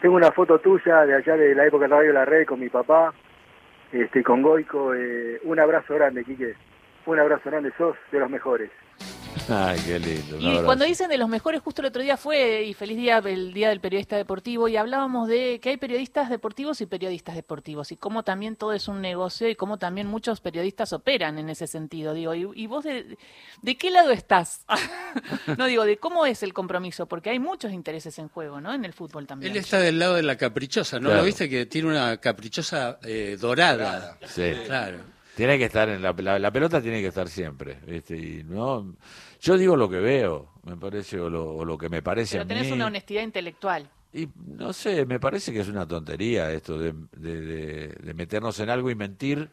Tengo 0.02 0.16
una 0.16 0.32
foto 0.32 0.60
tuya 0.60 1.06
de 1.06 1.16
allá 1.16 1.36
de 1.36 1.54
la 1.54 1.66
época 1.66 1.86
de 1.86 1.94
Radio 1.94 2.14
La 2.14 2.24
Red 2.24 2.46
con 2.46 2.60
mi 2.60 2.70
papá, 2.70 3.14
este, 3.92 4.24
con 4.24 4.42
Goico. 4.42 4.94
eh, 4.94 5.40
un 5.44 5.60
abrazo 5.60 5.94
grande, 5.96 6.24
Quique. 6.24 6.56
Un 7.06 7.20
abrazo 7.20 7.50
grande, 7.50 7.72
sos 7.78 7.98
de 8.12 8.20
los 8.20 8.30
mejores. 8.30 8.70
Ay, 9.50 9.80
qué 9.86 10.00
lindo. 10.00 10.38
Y 10.40 10.46
abrazo. 10.48 10.66
cuando 10.66 10.86
dicen 10.86 11.10
de 11.10 11.18
los 11.18 11.28
mejores, 11.30 11.62
justo 11.62 11.82
el 11.82 11.88
otro 11.88 12.02
día 12.02 12.18
fue, 12.18 12.64
y 12.66 12.74
feliz 12.74 12.98
día, 12.98 13.18
el 13.18 13.54
día 13.54 13.70
del 13.70 13.80
periodista 13.80 14.16
deportivo, 14.18 14.68
y 14.68 14.78
hablábamos 14.78 15.28
de 15.28 15.60
que 15.60 15.70
hay 15.70 15.78
periodistas 15.78 16.30
deportivos 16.30 16.82
y 16.82 16.86
periodistas 16.86 17.36
deportivos, 17.36 17.92
y 17.92 17.96
cómo 17.98 18.24
también 18.24 18.56
todo 18.56 18.74
es 18.74 18.88
un 18.88 19.02
negocio 19.02 19.50
y 19.50 19.56
cómo 19.56 19.78
también 19.78 20.08
muchos 20.08 20.42
periodistas 20.42 20.94
operan 20.94 21.38
en 21.40 21.50
ese 21.50 21.68
sentido. 21.68 22.14
Digo, 22.14 22.34
¿y, 22.36 22.48
y 22.56 22.68
vos 22.68 22.84
de, 22.84 23.18
de 23.62 23.78
qué 23.78 23.92
lado 23.92 24.12
estás? 24.12 24.66
no 25.58 25.66
digo, 25.66 25.86
de 25.86 25.98
cómo 25.98 26.26
es 26.26 26.44
el 26.44 26.54
compromiso, 26.54 27.08
porque 27.08 27.30
hay 27.30 27.40
muchos 27.40 27.72
intereses 27.72 28.18
en 28.20 28.30
juego, 28.30 28.62
¿no? 28.62 28.74
En 28.74 28.86
el 28.86 28.94
fútbol 28.94 29.26
también. 29.28 29.52
Él 29.52 29.58
está 29.58 29.80
del 29.80 30.00
lado 30.00 30.16
de 30.16 30.24
la 30.24 30.38
caprichosa, 30.38 30.98
¿no 31.00 31.06
Claro. 31.10 31.22
lo 31.22 31.26
viste? 31.26 31.50
Que 31.50 31.66
tiene 31.66 31.88
una 31.90 32.18
caprichosa 32.18 33.00
eh, 33.04 33.38
dorada. 33.40 34.18
Sí. 34.28 34.52
Claro. 34.66 35.00
Tiene 35.40 35.58
que 35.58 35.64
estar 35.66 35.88
en 35.88 36.02
la, 36.02 36.12
la, 36.18 36.38
la 36.38 36.52
pelota 36.52 36.82
tiene 36.82 37.00
que 37.00 37.08
estar 37.08 37.30
siempre, 37.30 37.80
¿viste? 37.88 38.18
Y 38.18 38.44
no, 38.44 38.94
yo 39.40 39.58
digo 39.58 39.78
lo 39.78 39.90
que 39.90 40.00
veo, 40.02 40.50
me 40.64 40.76
parece, 40.76 41.18
o 41.18 41.30
lo, 41.30 41.56
o 41.56 41.64
lo 41.64 41.78
que 41.78 41.88
me 41.88 42.02
parece 42.02 42.34
Pero 42.36 42.44
a 42.44 42.48
tenés 42.48 42.66
mí. 42.68 42.74
una 42.74 42.88
honestidad 42.88 43.24
intelectual. 43.24 43.90
Y 44.12 44.28
no 44.58 44.74
sé, 44.74 45.06
me 45.06 45.18
parece 45.18 45.54
que 45.54 45.62
es 45.62 45.70
una 45.70 45.88
tontería 45.88 46.52
esto 46.52 46.78
de, 46.78 46.94
de, 47.16 47.40
de- 47.40 47.88
de 47.88 48.14
meternos 48.14 48.60
en 48.60 48.70
algo 48.70 48.90
y 48.92 48.96
mentir 48.96 49.50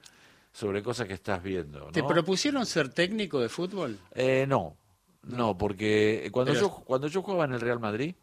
sobre 0.50 0.82
cosas 0.82 1.06
que 1.06 1.14
estás 1.14 1.40
viendo. 1.40 1.78
¿no? 1.78 1.92
¿Te 1.92 2.02
propusieron 2.02 2.66
ser 2.66 2.88
técnico 2.88 3.38
de 3.38 3.48
fútbol? 3.48 3.96
Eh, 4.12 4.44
no, 4.48 4.76
no, 5.22 5.56
porque 5.56 6.28
cuando 6.32 6.52
Pero- 6.52 6.66
yo 6.66 6.74
cuando 6.84 7.06
yo 7.06 7.22
jugaba 7.22 7.44
en 7.44 7.52
el 7.52 7.60
Real 7.60 7.78
Madrid, 7.78 8.16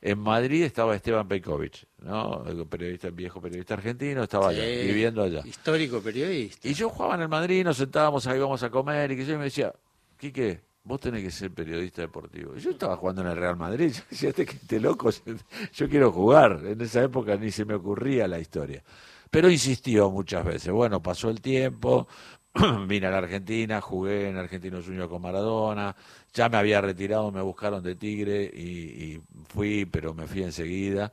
en 0.00 0.18
Madrid 0.18 0.62
estaba 0.62 0.94
Esteban 0.94 1.26
Pejkovic, 1.26 1.86
¿no? 2.02 2.44
El 2.46 2.66
periodista, 2.66 3.10
viejo 3.10 3.40
periodista 3.40 3.74
argentino, 3.74 4.22
estaba 4.22 4.50
allá, 4.50 4.62
viviendo 4.62 5.22
allá. 5.22 5.42
Histórico 5.44 6.00
periodista. 6.00 6.68
Y 6.68 6.74
yo 6.74 6.88
jugaba 6.88 7.16
en 7.16 7.22
el 7.22 7.28
Madrid, 7.28 7.64
nos 7.64 7.76
sentábamos 7.76 8.26
ahí, 8.26 8.38
íbamos 8.38 8.62
a 8.62 8.70
comer, 8.70 9.10
y 9.12 9.16
que 9.16 9.24
yo 9.24 9.38
me 9.38 9.44
decía, 9.44 9.74
Quique, 10.16 10.60
vos 10.84 11.00
tenés 11.00 11.22
que 11.22 11.30
ser 11.30 11.50
periodista 11.50 12.02
deportivo. 12.02 12.56
Y 12.56 12.60
yo 12.60 12.70
estaba 12.70 12.96
jugando 12.96 13.22
en 13.22 13.28
el 13.28 13.36
Real 13.36 13.56
Madrid, 13.56 13.92
yo 13.94 14.02
decía, 14.10 14.28
este, 14.30 14.42
este 14.42 14.80
loco, 14.80 15.10
yo 15.74 15.88
quiero 15.88 16.12
jugar. 16.12 16.60
En 16.64 16.80
esa 16.80 17.02
época 17.02 17.36
ni 17.36 17.50
se 17.50 17.64
me 17.64 17.74
ocurría 17.74 18.26
la 18.26 18.38
historia. 18.38 18.82
Pero 19.30 19.50
insistió 19.50 20.10
muchas 20.10 20.44
veces. 20.44 20.72
Bueno, 20.72 21.02
pasó 21.02 21.28
el 21.28 21.42
tiempo, 21.42 22.08
vine 22.86 23.06
a 23.06 23.10
la 23.10 23.18
Argentina, 23.18 23.80
jugué 23.80 24.28
en 24.28 24.36
Argentino 24.36 24.82
Junior 24.82 25.08
con 25.08 25.22
Maradona, 25.22 25.94
ya 26.32 26.48
me 26.48 26.56
había 26.56 26.80
retirado, 26.80 27.30
me 27.30 27.42
buscaron 27.42 27.82
de 27.82 27.94
Tigre 27.94 28.50
y, 28.52 28.60
y 28.60 29.22
fui, 29.48 29.84
pero 29.86 30.14
me 30.14 30.26
fui 30.26 30.42
enseguida. 30.42 31.12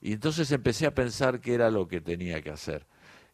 Y 0.00 0.12
entonces 0.14 0.50
empecé 0.50 0.86
a 0.86 0.94
pensar 0.94 1.40
qué 1.40 1.54
era 1.54 1.70
lo 1.70 1.86
que 1.86 2.00
tenía 2.00 2.42
que 2.42 2.50
hacer. 2.50 2.86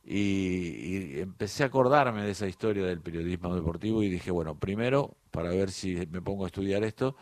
Y, 0.05 1.17
y 1.17 1.21
empecé 1.21 1.65
a 1.65 1.67
acordarme 1.67 2.23
de 2.23 2.31
esa 2.31 2.47
historia 2.47 2.85
del 2.87 3.01
periodismo 3.01 3.55
deportivo 3.55 4.03
y 4.03 4.09
dije, 4.09 4.31
bueno, 4.31 4.55
primero, 4.55 5.17
para 5.31 5.51
ver 5.51 5.71
si 5.71 6.07
me 6.11 6.23
pongo 6.23 6.45
a 6.45 6.49
estudiar 6.49 6.85
esto, 6.85 7.17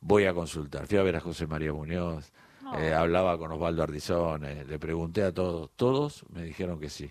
voy 0.00 0.24
a 0.26 0.34
consultar. 0.34 0.86
Fui 0.86 0.98
a 0.98 1.02
ver 1.02 1.16
a 1.16 1.20
José 1.20 1.46
María 1.46 1.72
Muñoz, 1.72 2.32
eh, 2.78 2.92
hablaba 2.92 3.38
con 3.38 3.52
Osvaldo 3.52 3.82
Ardizón, 3.82 4.44
eh, 4.44 4.64
le 4.66 4.78
pregunté 4.78 5.22
a 5.22 5.32
todos, 5.32 5.70
todos 5.76 6.24
me 6.30 6.44
dijeron 6.44 6.80
que 6.80 6.90
sí. 6.90 7.10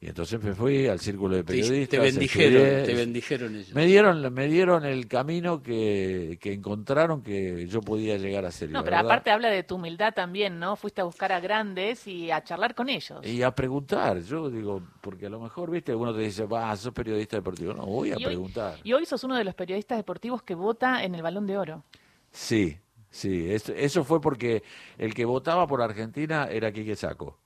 Y 0.00 0.06
entonces 0.06 0.40
me 0.40 0.54
fui 0.54 0.86
al 0.86 1.00
círculo 1.00 1.34
de 1.34 1.42
periodistas. 1.42 1.88
te 1.88 1.98
bendijeron, 1.98 2.62
estudié, 2.62 2.82
te 2.84 2.94
bendijeron 2.94 3.54
ellos. 3.56 3.74
me 3.74 3.84
dieron, 3.84 4.32
me 4.32 4.46
dieron 4.46 4.84
el 4.84 5.08
camino 5.08 5.60
que, 5.60 6.38
que 6.40 6.52
encontraron 6.52 7.20
que 7.20 7.66
yo 7.66 7.80
podía 7.80 8.16
llegar 8.16 8.44
a 8.44 8.52
ser. 8.52 8.70
No, 8.70 8.84
pero 8.84 8.94
verdad- 8.96 9.10
aparte 9.10 9.30
habla 9.32 9.48
de 9.50 9.64
tu 9.64 9.74
humildad 9.74 10.14
también, 10.14 10.60
¿no? 10.60 10.76
Fuiste 10.76 11.00
a 11.00 11.04
buscar 11.04 11.32
a 11.32 11.40
grandes 11.40 12.06
y 12.06 12.30
a 12.30 12.44
charlar 12.44 12.76
con 12.76 12.88
ellos. 12.88 13.26
Y 13.26 13.42
a 13.42 13.50
preguntar, 13.52 14.20
yo 14.22 14.48
digo, 14.48 14.80
porque 15.00 15.26
a 15.26 15.30
lo 15.30 15.40
mejor, 15.40 15.68
viste, 15.68 15.92
uno 15.92 16.14
te 16.14 16.20
dice, 16.20 16.44
va, 16.44 16.76
sos 16.76 16.94
periodista 16.94 17.36
deportivo. 17.36 17.74
No, 17.74 17.84
voy 17.84 18.10
a 18.12 18.18
Y 18.18 18.18
hoy- 18.18 18.24
preguntar. 18.26 18.76
Y 18.84 18.92
hoy 18.92 19.04
sos 19.04 19.24
uno 19.24 19.34
de 19.34 19.42
los 19.42 19.56
periodistas 19.56 19.98
deportivos 19.98 20.44
que 20.44 20.54
vota 20.54 21.02
en 21.02 21.16
el 21.16 21.22
Balón 21.22 21.48
de 21.48 21.58
Oro. 21.58 21.82
Sí, 22.30 22.78
sí, 23.10 23.50
eso, 23.50 23.72
eso 23.74 24.04
fue 24.04 24.20
porque 24.20 24.62
el 24.96 25.12
que 25.12 25.24
votaba 25.24 25.66
por 25.66 25.82
Argentina 25.82 26.46
era 26.48 26.70
Quique 26.70 26.94
Saco. 26.94 27.36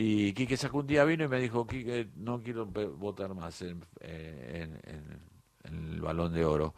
Y 0.00 0.32
Quique 0.32 0.56
Saco 0.56 0.78
un 0.78 0.86
día 0.86 1.04
vino 1.04 1.24
y 1.24 1.28
me 1.28 1.40
dijo, 1.40 1.66
Quique, 1.66 2.08
no 2.16 2.40
quiero 2.40 2.66
votar 2.66 3.34
más 3.34 3.60
en, 3.62 3.84
eh, 4.00 4.62
en- 4.84 4.94
en- 4.94 5.20
en 5.64 5.92
el 5.94 6.00
Balón 6.00 6.32
de 6.32 6.44
Oro. 6.44 6.74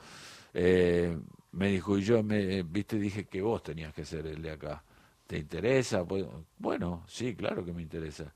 Eh, 0.55 1.19
me 1.53 1.69
dijo, 1.69 1.99
y 1.99 2.03
yo, 2.03 2.23
me, 2.23 2.63
viste, 2.63 2.99
dije 2.99 3.27
que 3.27 3.43
vos 3.43 3.63
tenías 3.63 3.93
que 3.95 4.05
ser 4.07 4.27
el 4.27 4.41
de 4.43 4.51
acá. 4.53 4.83
¿Te 5.27 5.39
interesa? 5.39 6.05
Pues, 6.07 6.25
Bueno, 6.59 7.05
sí, 7.09 7.35
claro 7.37 7.65
que 7.65 7.73
me 7.73 7.83
interesa. 7.83 8.33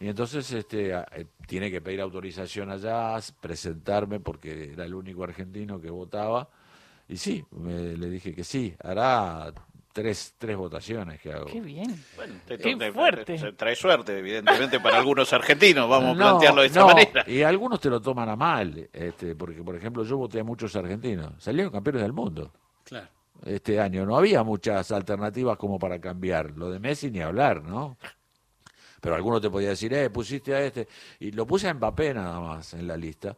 Y 0.00 0.08
entonces 0.08 0.50
este, 0.52 0.92
eh, 0.94 1.26
tiene 1.46 1.70
que 1.70 1.80
pedir 1.80 2.00
autorización 2.00 2.70
allá, 2.70 3.18
presentarme 3.40 4.20
porque 4.20 4.72
era 4.72 4.84
el 4.84 4.94
único 4.94 5.24
argentino 5.24 5.80
que 5.80 5.90
votaba. 5.90 6.48
Y 7.08 7.16
sí, 7.16 7.44
me- 7.52 7.96
le 7.96 8.10
dije 8.10 8.34
que 8.34 8.44
sí, 8.44 8.74
hará 8.82 9.52
tres, 10.02 10.34
tres 10.38 10.56
votaciones 10.56 11.20
que 11.20 11.32
hago. 11.32 11.46
Qué 11.46 11.60
bien. 11.60 12.04
Bueno, 12.14 12.34
te- 12.46 12.56
Qué 12.56 12.76
te- 12.76 12.92
fuerte. 12.92 13.24
te- 13.36 13.52
trae 13.52 13.74
suerte, 13.74 14.16
evidentemente, 14.18 14.78
para 14.78 14.98
algunos 14.98 15.32
argentinos, 15.32 15.88
vamos 15.88 16.14
a 16.14 16.18
plantearlo 16.18 16.60
de 16.60 16.66
esta 16.68 16.80
no, 16.80 16.86
manera. 16.86 17.24
Y 17.26 17.42
algunos 17.42 17.80
te 17.80 17.90
lo 17.90 18.00
toman 18.00 18.28
a 18.28 18.36
mal, 18.36 18.88
este, 18.92 19.34
porque 19.34 19.62
por 19.62 19.74
ejemplo 19.74 20.04
yo 20.04 20.16
voté 20.16 20.38
a 20.40 20.44
muchos 20.44 20.74
argentinos, 20.76 21.32
salieron 21.42 21.72
campeones 21.72 22.02
del 22.02 22.12
mundo 22.12 22.52
Claro. 22.84 23.08
este 23.44 23.80
año, 23.80 24.06
no 24.06 24.16
había 24.16 24.42
muchas 24.44 24.92
alternativas 24.92 25.56
como 25.58 25.78
para 25.78 26.00
cambiar, 26.00 26.52
lo 26.56 26.70
de 26.70 26.78
Messi 26.78 27.10
ni 27.10 27.20
hablar, 27.20 27.62
¿no? 27.64 27.96
Pero 29.00 29.14
alguno 29.14 29.40
te 29.40 29.50
podía 29.50 29.70
decir, 29.70 29.92
eh, 29.94 30.10
pusiste 30.10 30.54
a 30.54 30.60
este, 30.62 30.86
y 31.20 31.30
lo 31.32 31.46
puse 31.46 31.68
a 31.68 31.74
Mbappé 31.74 32.14
nada 32.14 32.40
más 32.40 32.74
en 32.74 32.86
la 32.86 32.96
lista, 32.96 33.36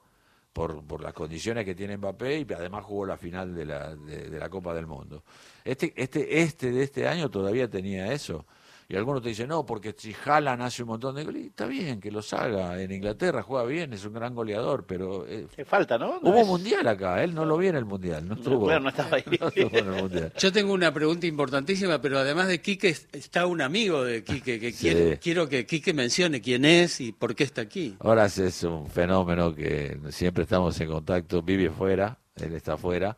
por, 0.52 0.84
por 0.84 1.02
las 1.02 1.12
condiciones 1.12 1.64
que 1.64 1.74
tiene 1.74 1.96
Mbappé 1.96 2.40
y 2.40 2.52
además 2.52 2.84
jugó 2.84 3.06
la 3.06 3.16
final 3.16 3.54
de 3.54 3.64
la, 3.64 3.94
de, 3.94 4.30
de 4.30 4.38
la 4.38 4.48
Copa 4.48 4.74
del 4.74 4.86
Mundo. 4.86 5.22
Este, 5.64 5.92
este, 5.96 6.42
este 6.42 6.70
de 6.70 6.82
este 6.82 7.06
año 7.06 7.30
todavía 7.30 7.68
tenía 7.68 8.12
eso. 8.12 8.46
Y 8.92 8.96
algunos 8.96 9.22
te 9.22 9.28
dicen, 9.28 9.46
no, 9.46 9.64
porque 9.64 9.94
si 9.96 10.12
Haaland 10.24 10.62
hace 10.62 10.82
un 10.82 10.88
montón 10.88 11.14
de 11.14 11.22
goles, 11.22 11.46
está 11.46 11.64
bien 11.66 12.00
que 12.00 12.10
los 12.10 12.32
haga. 12.32 12.82
En 12.82 12.90
Inglaterra 12.90 13.40
juega 13.40 13.64
bien, 13.64 13.92
es 13.92 14.04
un 14.04 14.12
gran 14.14 14.34
goleador, 14.34 14.84
pero 14.84 15.24
eh, 15.28 15.46
Te 15.54 15.64
falta, 15.64 15.96
¿no? 15.96 16.18
No 16.20 16.30
hubo 16.30 16.40
es- 16.40 16.46
mundial 16.48 16.88
acá, 16.88 17.22
él 17.22 17.32
no 17.32 17.44
lo 17.44 17.56
vi 17.56 17.68
en 17.68 17.76
el 17.76 17.84
mundial, 17.84 18.26
no 18.26 18.34
estuvo. 18.34 18.66
claro, 18.66 18.80
no 18.80 18.88
estaba 18.88 19.16
ahí. 19.18 19.24
no 19.40 19.46
estuvo 19.46 19.78
en 19.78 19.94
el 19.94 20.02
mundial. 20.02 20.32
Yo 20.36 20.50
tengo 20.52 20.72
una 20.72 20.92
pregunta 20.92 21.24
importantísima, 21.28 22.00
pero 22.00 22.18
además 22.18 22.48
de 22.48 22.60
Quique 22.60 22.88
es- 22.88 23.06
está 23.12 23.46
un 23.46 23.60
amigo 23.60 24.02
de 24.02 24.24
Quique 24.24 24.58
que 24.58 24.72
Sí. 24.72 24.88
quiero, 24.88 25.20
quiero 25.20 25.48
que 25.48 25.66
Quique 25.66 25.94
mencione 25.94 26.40
quién 26.40 26.64
es 26.64 27.00
y 27.00 27.12
por 27.12 27.36
qué 27.36 27.44
está 27.44 27.60
aquí. 27.62 27.94
Ahora 28.00 28.24
es 28.26 28.62
un 28.64 28.88
fenómeno 28.90 29.54
que 29.54 30.00
siempre 30.08 30.42
estamos 30.42 30.80
en 30.80 30.88
contacto, 30.88 31.42
vive 31.42 31.70
fuera, 31.70 32.18
él 32.34 32.54
está 32.54 32.76
fuera, 32.76 33.16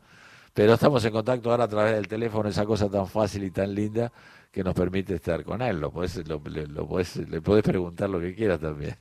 pero 0.53 0.75
estamos 0.75 1.03
en 1.03 1.11
contacto 1.13 1.49
ahora 1.49 1.63
a 1.63 1.67
través 1.67 1.95
del 1.95 2.07
teléfono, 2.07 2.47
esa 2.47 2.63
cosa 2.63 2.87
tan 2.91 3.07
fácil 3.07 3.43
y 3.43 3.49
tan 3.49 3.73
linda 3.73 4.11
que 4.53 4.63
nos 4.63 4.75
permite 4.75 5.15
estar 5.15 5.43
con 5.43 5.63
él. 5.63 5.79
Lo 5.79 5.91
podés, 5.91 6.15
lo, 6.27 6.39
le- 6.45 6.67
lo 6.67 6.87
podés- 6.87 7.27
le 7.27 7.41
podés 7.41 7.63
preguntar 7.63 8.07
lo 8.07 8.19
que 8.19 8.35
quieras 8.35 8.59
también. 8.59 8.95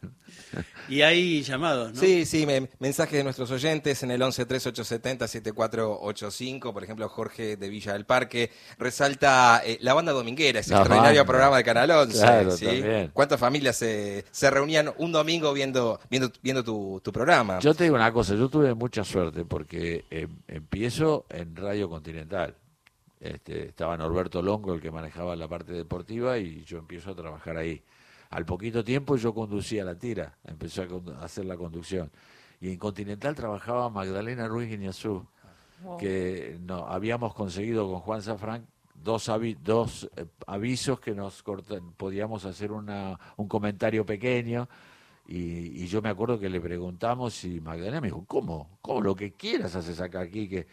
Y 0.88 1.02
hay 1.02 1.42
llamados, 1.42 1.92
¿no? 1.92 2.00
Sí, 2.00 2.24
sí, 2.24 2.46
me- 2.46 2.70
mensajes 2.78 3.12
de 3.18 3.22
nuestros 3.22 3.50
oyentes 3.50 4.02
en 4.02 4.10
el 4.12 4.22
11 4.22 4.46
3870 4.46 5.28
7485, 5.28 6.72
por 6.72 6.82
ejemplo, 6.82 7.06
Jorge 7.10 7.56
de 7.58 7.68
Villa 7.68 7.92
del 7.92 8.06
Parque 8.06 8.50
resalta 8.78 9.60
eh, 9.64 9.76
la 9.82 9.92
banda 9.92 10.12
dominguera, 10.12 10.60
ese 10.60 10.70
La 10.70 10.78
extraordinario 10.78 11.20
banda. 11.20 11.30
programa 11.30 11.56
de 11.58 11.64
Canal 11.64 11.90
11. 11.90 12.18
Claro, 12.18 12.50
¿sí? 12.52 12.82
¿Cuántas 13.12 13.38
familias 13.38 13.76
se, 13.76 14.24
se 14.30 14.50
reunían 14.50 14.90
un 14.96 15.12
domingo 15.12 15.52
viendo 15.52 16.00
viendo, 16.10 16.32
viendo 16.42 16.64
tu, 16.64 17.00
tu 17.04 17.12
programa? 17.12 17.58
Yo 17.58 17.74
te 17.74 17.84
digo 17.84 17.96
una 17.96 18.10
cosa, 18.12 18.34
yo 18.34 18.48
tuve 18.48 18.72
mucha 18.74 19.04
suerte 19.04 19.44
porque 19.44 20.06
eh, 20.10 20.26
empiezo 20.48 21.26
en 21.28 21.54
Radio 21.56 21.90
Continental. 21.90 22.54
Este, 23.22 23.68
estaba 23.68 23.96
Norberto 23.96 24.42
Longo, 24.42 24.74
el 24.74 24.80
que 24.80 24.90
manejaba 24.90 25.36
la 25.36 25.46
parte 25.46 25.72
deportiva, 25.72 26.38
y 26.38 26.64
yo 26.64 26.78
empiezo 26.78 27.12
a 27.12 27.14
trabajar 27.14 27.56
ahí. 27.56 27.80
Al 28.30 28.44
poquito 28.44 28.82
tiempo 28.82 29.16
yo 29.16 29.32
conducía 29.32 29.84
la 29.84 29.94
tira, 29.94 30.36
empecé 30.44 30.82
a, 30.82 31.24
hacer 31.24 31.44
la 31.44 31.56
conducción. 31.56 32.10
Y 32.60 32.70
en 32.70 32.78
Continental 32.78 33.36
trabajaba 33.36 33.88
Magdalena 33.90 34.48
Ruiz 34.48 34.68
Guiñazú, 34.68 35.24
Wow. 35.84 35.98
que 35.98 36.58
no, 36.60 36.86
habíamos 36.86 37.34
conseguido 37.34 37.90
con 37.90 38.00
Juan 38.00 38.22
Safran 38.22 38.66
dos, 38.94 39.28
avi- 39.28 39.56
dos 39.60 40.08
eh, 40.16 40.26
avisos 40.46 41.00
que 41.00 41.12
nos 41.12 41.42
cortan, 41.42 41.92
podíamos 41.96 42.44
hacer 42.44 42.70
una, 42.70 43.18
un 43.36 43.48
comentario 43.48 44.06
pequeño. 44.06 44.68
Y, 45.26 45.82
y 45.82 45.86
yo 45.86 46.02
me 46.02 46.08
acuerdo 46.08 46.38
que 46.38 46.50
le 46.50 46.60
preguntamos 46.60 47.44
y 47.44 47.60
Magdalena 47.60 48.00
me 48.00 48.08
dijo, 48.08 48.24
¿cómo? 48.26 48.78
¿Cómo? 48.82 49.00
Lo 49.00 49.14
que 49.14 49.32
quieras 49.32 49.74
haces 49.76 50.00
acá 50.00 50.20
aquí, 50.20 50.48
que 50.48 50.66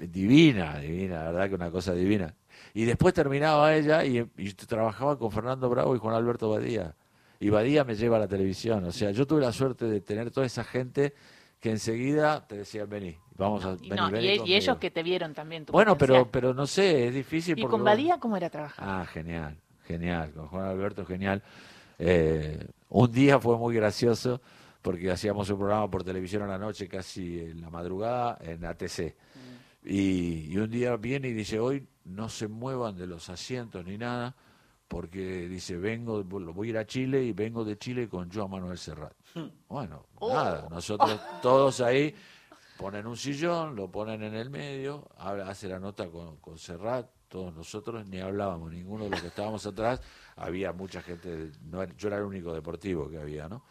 y- 0.00 0.06
divina, 0.06 0.78
divina, 0.78 1.24
la 1.24 1.30
verdad 1.30 1.48
que 1.48 1.54
una 1.54 1.70
cosa 1.70 1.94
divina. 1.94 2.34
Y 2.74 2.84
después 2.84 3.14
terminaba 3.14 3.74
ella 3.74 4.04
y, 4.04 4.18
y 4.36 4.52
trabajaba 4.54 5.16
con 5.18 5.30
Fernando 5.30 5.68
Bravo 5.70 5.94
y 5.94 5.98
Juan 6.00 6.14
Alberto 6.16 6.50
Badía. 6.50 6.94
Y 7.38 7.50
Badía 7.50 7.84
me 7.84 7.94
lleva 7.94 8.16
a 8.16 8.20
la 8.20 8.28
televisión. 8.28 8.84
O 8.84 8.92
sea, 8.92 9.10
yo 9.12 9.26
tuve 9.26 9.40
la 9.42 9.52
suerte 9.52 9.84
de 9.86 10.00
tener 10.00 10.30
toda 10.30 10.46
esa 10.46 10.64
gente 10.64 11.14
que 11.60 11.70
enseguida 11.70 12.46
te 12.46 12.56
decían, 12.58 12.88
vení, 12.90 13.16
vamos 13.36 13.64
a 13.64 13.72
Y, 13.80 13.88
vení, 13.90 13.96
no, 13.96 14.10
vení 14.10 14.26
y- 14.26 14.30
y, 14.32 14.38
conmigo". 14.38 14.56
ellos 14.56 14.76
que 14.78 14.90
te 14.90 15.02
vieron 15.02 15.34
también. 15.34 15.64
Tu 15.66 15.72
Bueno, 15.72 15.96
pero, 15.96 16.14
potencial. 16.14 16.30
pero 16.32 16.54
no 16.54 16.66
sé, 16.66 17.08
es 17.08 17.14
difícil. 17.14 17.56
¿Y 17.58 17.62
porque 17.62 17.70
con 17.70 17.80
vos- 17.80 17.86
Badía 17.92 18.18
cómo 18.18 18.36
era 18.36 18.50
trabajar? 18.50 18.84
Ah, 18.86 19.06
genial, 19.06 19.56
genial. 19.86 20.32
Con 20.32 20.48
Juan 20.48 20.66
Alberto, 20.66 21.06
genial. 21.06 21.42
Eh, 21.98 22.66
un 22.88 23.10
día 23.10 23.38
fue 23.40 23.56
muy 23.56 23.74
gracioso 23.74 24.40
porque 24.82 25.10
hacíamos 25.10 25.48
un 25.50 25.58
programa 25.58 25.90
por 25.90 26.04
televisión 26.04 26.42
a 26.42 26.46
la 26.46 26.58
noche, 26.58 26.88
casi 26.88 27.40
en 27.40 27.60
la 27.60 27.70
madrugada, 27.70 28.38
en 28.40 28.64
ATC. 28.64 29.16
Y, 29.84 30.52
y 30.52 30.56
un 30.58 30.70
día 30.70 30.96
viene 30.96 31.28
y 31.28 31.32
dice, 31.32 31.58
hoy 31.58 31.86
no 32.04 32.28
se 32.28 32.48
muevan 32.48 32.96
de 32.96 33.06
los 33.06 33.28
asientos 33.30 33.84
ni 33.84 33.96
nada, 33.96 34.34
porque 34.88 35.48
dice, 35.48 35.76
vengo, 35.76 36.22
voy 36.22 36.68
a 36.68 36.70
ir 36.70 36.78
a 36.78 36.86
Chile 36.86 37.22
y 37.24 37.32
vengo 37.32 37.64
de 37.64 37.78
Chile 37.78 38.08
con 38.08 38.30
Joan 38.30 38.50
Manuel 38.50 38.78
Serrat. 38.78 39.14
Bueno, 39.68 40.06
nada, 40.20 40.68
nosotros 40.70 41.18
todos 41.42 41.80
ahí 41.80 42.14
ponen 42.78 43.06
un 43.06 43.16
sillón, 43.16 43.74
lo 43.74 43.90
ponen 43.90 44.22
en 44.22 44.34
el 44.34 44.50
medio, 44.50 45.08
hace 45.16 45.68
la 45.68 45.78
nota 45.78 46.08
con, 46.08 46.36
con 46.36 46.58
Serrat, 46.58 47.08
todos 47.34 47.52
nosotros 47.52 48.06
ni 48.06 48.20
hablábamos, 48.20 48.70
ninguno 48.70 49.04
de 49.04 49.10
los 49.10 49.20
que 49.20 49.26
estábamos 49.26 49.66
atrás, 49.66 50.00
había 50.36 50.72
mucha 50.72 51.02
gente, 51.02 51.50
no 51.68 51.82
era- 51.82 51.92
yo 51.96 52.06
era 52.06 52.18
el 52.18 52.22
único 52.22 52.54
deportivo 52.54 53.10
que 53.10 53.18
había, 53.18 53.48
¿no? 53.48 53.64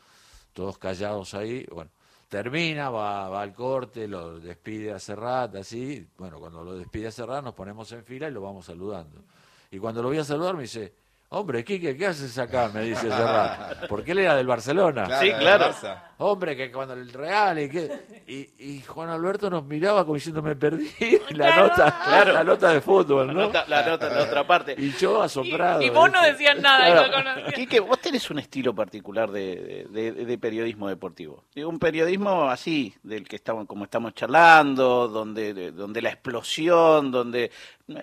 Todos 0.51 0.77
callados 0.77 1.33
ahí, 1.33 1.65
bueno, 1.71 1.89
termina, 2.27 2.89
va, 2.89 3.29
va 3.29 3.41
al 3.41 3.53
corte, 3.53 4.05
lo 4.05 4.37
despide 4.37 4.91
a 4.91 4.99
Serrat, 4.99 5.55
así, 5.55 6.05
bueno, 6.17 6.39
cuando 6.41 6.61
lo 6.61 6.75
despide 6.75 7.07
a 7.07 7.11
Serrat 7.11 7.41
nos 7.41 7.53
ponemos 7.53 7.89
en 7.93 8.03
fila 8.03 8.27
y 8.27 8.31
lo 8.31 8.41
vamos 8.41 8.65
saludando. 8.65 9.23
Y 9.71 9.79
cuando 9.79 10.01
lo 10.01 10.09
voy 10.09 10.17
a 10.17 10.25
saludar 10.25 10.55
me 10.55 10.63
dice, 10.63 10.93
hombre, 11.29 11.63
Quique, 11.63 11.95
¿qué 11.95 12.07
haces 12.07 12.37
acá? 12.37 12.69
Me 12.73 12.81
dice 12.81 13.03
Serrat, 13.09 13.87
porque 13.87 14.11
él 14.11 14.19
era 14.19 14.35
del 14.35 14.45
Barcelona. 14.45 15.21
Sí, 15.21 15.31
claro. 15.39 15.73
Hombre, 16.19 16.55
que 16.55 16.71
cuando 16.71 16.93
el 16.93 17.11
Real 17.11 17.59
y 17.59 17.69
que 17.69 18.21
y, 18.27 18.49
y 18.77 18.81
Juan 18.81 19.09
Alberto 19.09 19.49
nos 19.49 19.65
miraba 19.65 20.03
como 20.03 20.13
diciendo 20.15 20.41
me 20.41 20.55
perdí 20.55 20.87
la 21.31 21.35
Claro. 21.53 21.67
nota, 21.67 22.23
la 22.33 22.43
nota 22.43 22.69
de 22.73 22.81
fútbol, 22.81 23.27
La 23.27 23.33
¿no? 23.33 23.39
nota, 23.43 23.65
la 23.67 23.85
nota 23.85 24.07
en 24.07 24.15
la 24.15 24.23
otra 24.23 24.45
parte. 24.47 24.75
Y 24.77 24.91
yo 24.93 25.21
Y, 25.21 25.25
asombrado. 25.25 25.81
y 25.81 25.89
vos 25.89 26.11
no 26.11 26.21
decías 26.21 26.57
nada. 26.59 26.87
y 26.87 26.91
Claro. 26.93 27.11
conocías. 27.13 27.53
Quique, 27.53 27.79
vos 27.79 27.99
tenés 27.99 28.29
un 28.29 28.39
estilo 28.39 28.73
particular 28.75 29.31
de, 29.31 29.87
de- 29.89 30.11
de- 30.13 30.25
de 30.25 30.37
periodismo 30.37 30.87
deportivo. 30.87 31.43
Digo, 31.55 31.69
un 31.69 31.79
periodismo 31.79 32.49
así, 32.49 32.93
del 33.03 33.27
que 33.27 33.35
estamos, 33.35 33.65
como 33.67 33.83
estamos 33.85 34.13
charlando, 34.13 35.07
donde, 35.07 35.53
de- 35.53 35.71
donde 35.71 36.01
la 36.01 36.09
explosión, 36.09 37.11
donde 37.11 37.51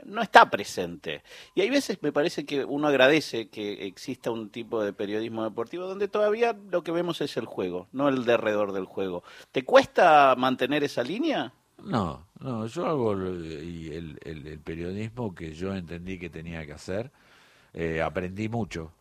no 0.04 0.20
está 0.20 0.50
presente. 0.50 1.22
Y 1.54 1.62
hay 1.62 1.70
veces 1.70 2.02
me 2.02 2.12
parece 2.12 2.44
que 2.44 2.64
uno 2.64 2.88
agradece 2.88 3.48
que 3.48 3.86
exista 3.86 4.30
un 4.30 4.50
tipo 4.50 4.82
de 4.84 4.92
periodismo 4.92 5.42
deportivo 5.44 5.86
donde 5.86 6.06
todavía 6.08 6.54
lo 6.70 6.82
que 6.82 6.92
vemos 6.92 7.20
es 7.22 7.36
el 7.38 7.46
juego, 7.46 7.88
no 7.92 8.09
el 8.10 8.24
de 8.24 8.36
del 8.72 8.84
juego. 8.84 9.22
¿Te 9.52 9.64
cuesta 9.64 10.34
mantener 10.36 10.84
esa 10.84 11.02
línea? 11.02 11.52
No, 11.82 12.26
no, 12.40 12.66
yo 12.66 12.86
hago 12.86 13.12
el, 13.12 14.18
el- 14.24 14.44
el 14.46 14.58
periodismo 14.60 15.34
que 15.34 15.54
yo 15.54 15.74
entendí 15.74 16.18
que 16.18 16.28
tenía 16.30 16.66
que 16.66 16.72
hacer. 16.72 17.10
Eh, 17.72 18.02
aprendí 18.02 18.48
mucho, 18.48 18.92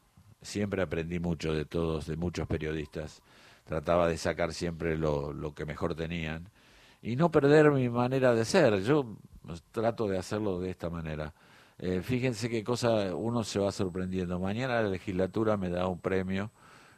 siempre 0.42 0.82
aprendí 0.82 1.20
mucho 1.20 1.54
de 1.54 1.66
todos, 1.66 2.06
de 2.08 2.16
muchos 2.16 2.48
periodistas. 2.48 3.22
Trataba 3.66 4.08
de 4.08 4.18
sacar 4.18 4.54
siempre 4.54 4.98
lo, 4.98 5.34
lo 5.34 5.54
que 5.54 5.66
mejor 5.66 5.96
tenían 5.96 6.50
y 7.02 7.16
no 7.16 7.32
perder 7.32 7.72
mi 7.72 7.90
manera 7.90 8.34
de 8.34 8.46
ser. 8.46 8.82
Yo 8.84 9.18
trato 9.72 10.08
de 10.08 10.18
hacerlo 10.18 10.60
de 10.60 10.70
esta 10.72 10.90
manera. 10.90 11.34
Eh, 11.78 12.02
fíjense 12.04 12.50
qué 12.50 12.64
cosa 12.64 13.16
uno 13.16 13.44
se 13.44 13.60
va 13.60 13.72
sorprendiendo. 13.72 14.40
Mañana 14.40 14.82
la 14.82 14.90
legislatura 14.90 15.58
me 15.58 15.70
da 15.70 15.88
un 15.88 16.00
premio 16.00 16.52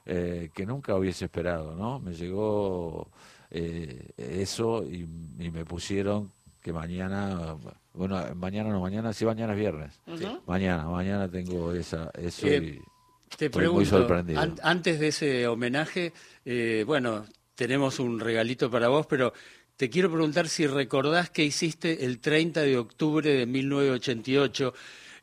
eh, 0.05 0.50
que 0.53 0.65
nunca 0.65 0.96
hubiese 0.96 1.25
esperado, 1.25 1.75
¿no? 1.75 2.00
Me 2.00 2.13
llegó 2.13 3.10
eh, 3.50 4.10
eso 4.17 4.84
y, 4.84 5.08
y 5.39 5.51
me 5.51 5.65
pusieron 5.65 6.31
que 6.62 6.72
mañana, 6.74 7.55
bueno, 7.93 8.24
mañana 8.36 8.70
no, 8.70 8.79
mañana 8.81 9.13
sí, 9.13 9.25
mañana 9.25 9.53
es 9.53 9.60
viernes. 9.60 10.00
Mañana, 10.46 10.86
mañana 10.86 11.27
tengo 11.29 11.74
esa, 11.74 12.12
eso 12.17 12.46
Eh, 12.48 12.58
y 12.58 13.36
Te 13.36 13.46
estoy 13.48 13.50
muy 13.50 13.84
pregunto, 13.86 13.89
sorprendido. 13.89 14.39
an- 14.39 14.55
antes 14.62 15.00
de 15.00 15.08
ese 15.08 15.48
homenaje, 15.48 16.13
eh, 16.46 16.84
bueno, 16.86 17.25
tenemos 17.55 18.00
un 18.00 18.20
regalito 18.20 18.70
para 18.70 18.89
vos, 18.89 19.08
pero 19.08 19.34
te 19.75 19.89
quiero 19.89 20.12
preguntar 20.12 20.48
si 20.48 20.67
recordás 20.67 21.31
qué 21.31 21.43
hiciste 21.43 22.05
el 22.05 22.20
30 22.20 22.62
de 22.62 22.77
octubre 22.77 23.27
de 23.34 23.46
1988. 23.48 24.74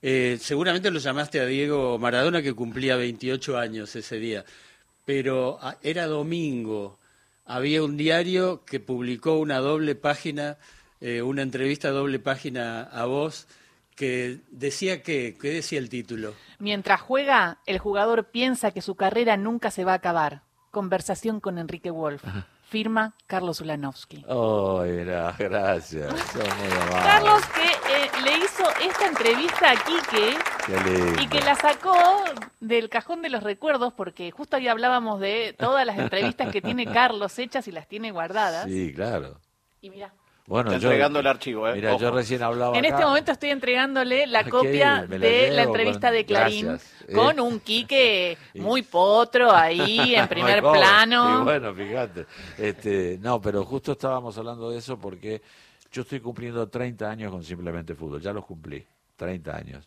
Eh, 0.02 0.38
seguramente 0.40 0.90
lo 0.90 0.98
llamaste 0.98 1.40
a 1.40 1.46
Diego 1.46 1.98
Maradona, 1.98 2.42
que 2.42 2.52
cumplía 2.54 2.96
28 2.96 3.56
años 3.58 3.94
ese 3.96 4.18
día, 4.18 4.44
pero 5.08 5.58
ah, 5.62 5.78
era 5.82 6.04
domingo. 6.04 6.98
Había 7.46 7.82
un 7.82 7.96
diario 7.96 8.62
que 8.66 8.78
publicó 8.78 9.38
una 9.38 9.56
doble 9.56 9.94
página, 9.94 10.58
eh, 11.00 11.22
una 11.22 11.40
entrevista 11.40 11.88
doble 11.88 12.18
página 12.18 12.82
a 12.82 13.06
vos, 13.06 13.48
que 13.96 14.40
decía 14.50 15.02
que, 15.02 15.38
¿qué 15.40 15.48
decía 15.48 15.78
el 15.78 15.88
título? 15.88 16.34
Mientras 16.58 17.00
juega, 17.00 17.56
el 17.64 17.78
jugador 17.78 18.26
piensa 18.26 18.70
que 18.72 18.82
su 18.82 18.96
carrera 18.96 19.38
nunca 19.38 19.70
se 19.70 19.82
va 19.82 19.92
a 19.92 19.96
acabar. 19.96 20.42
Conversación 20.72 21.40
con 21.40 21.56
Enrique 21.56 21.90
Wolf. 21.90 22.22
Firma 22.68 23.14
Carlos 23.26 23.62
Ulanovsky. 23.62 24.24
Oh, 24.28 24.82
mira, 24.82 25.34
gracias. 25.38 26.08
Sos 26.08 26.34
muy. 26.34 27.02
Carlos 27.02 27.42
que 27.46 27.62
eh, 27.66 28.10
le 28.22 28.38
hizo 28.44 28.64
esta 28.82 29.06
entrevista 29.06 29.70
a 29.70 29.76
Quique 29.76 30.36
y 31.22 31.28
que 31.28 31.40
la 31.40 31.54
sacó 31.54 31.96
del 32.60 32.90
cajón 32.90 33.22
de 33.22 33.30
los 33.30 33.42
recuerdos 33.42 33.94
porque 33.94 34.30
justo 34.30 34.56
ahí 34.56 34.68
hablábamos 34.68 35.18
de 35.18 35.56
todas 35.58 35.86
las 35.86 35.98
entrevistas 35.98 36.52
que 36.52 36.60
tiene 36.60 36.84
Carlos 36.92 37.38
hechas 37.38 37.66
y 37.68 37.72
las 37.72 37.88
tiene 37.88 38.10
guardadas. 38.10 38.66
Sí, 38.66 38.92
claro. 38.94 39.40
Y 39.80 39.88
mira, 39.88 40.12
Bueno, 40.48 40.70
Está 40.70 40.80
yo, 40.82 40.88
entregando 40.88 41.20
el 41.20 41.26
archivo, 41.26 41.68
¿eh? 41.68 41.74
Mira, 41.74 41.96
yo 41.98 42.10
recién 42.10 42.42
hablaba 42.42 42.76
en 42.78 42.84
acá. 42.86 42.94
este 42.94 43.04
momento 43.06 43.32
estoy 43.32 43.50
entregándole 43.50 44.26
la 44.26 44.44
copia 44.50 45.02
la 45.06 45.18
de 45.18 45.50
la 45.50 45.62
entrevista 45.64 46.08
con- 46.08 46.16
de 46.16 46.24
Clarín 46.24 46.66
gracias. 46.66 46.94
Eh. 47.06 47.12
con 47.12 47.38
un 47.38 47.60
Quique 47.68 48.38
muy 48.54 48.80
potro 48.82 49.52
ahí 49.52 50.14
en 50.14 50.26
primer 50.28 50.60
plano. 50.62 51.40
Y 51.40 51.44
bueno, 51.44 51.74
fíjate. 51.74 52.24
Este, 52.56 53.18
no, 53.20 53.40
pero 53.42 53.62
justo 53.64 53.92
estábamos 53.92 54.38
hablando 54.38 54.70
de 54.70 54.78
eso 54.78 54.98
porque 54.98 55.42
yo 55.92 56.00
estoy 56.02 56.20
cumpliendo 56.20 56.66
30 56.66 57.10
años 57.10 57.30
con 57.30 57.44
Simplemente 57.44 57.94
Fútbol. 57.94 58.22
Ya 58.22 58.32
los 58.32 58.46
cumplí, 58.46 58.82
30 59.16 59.54
años. 59.54 59.86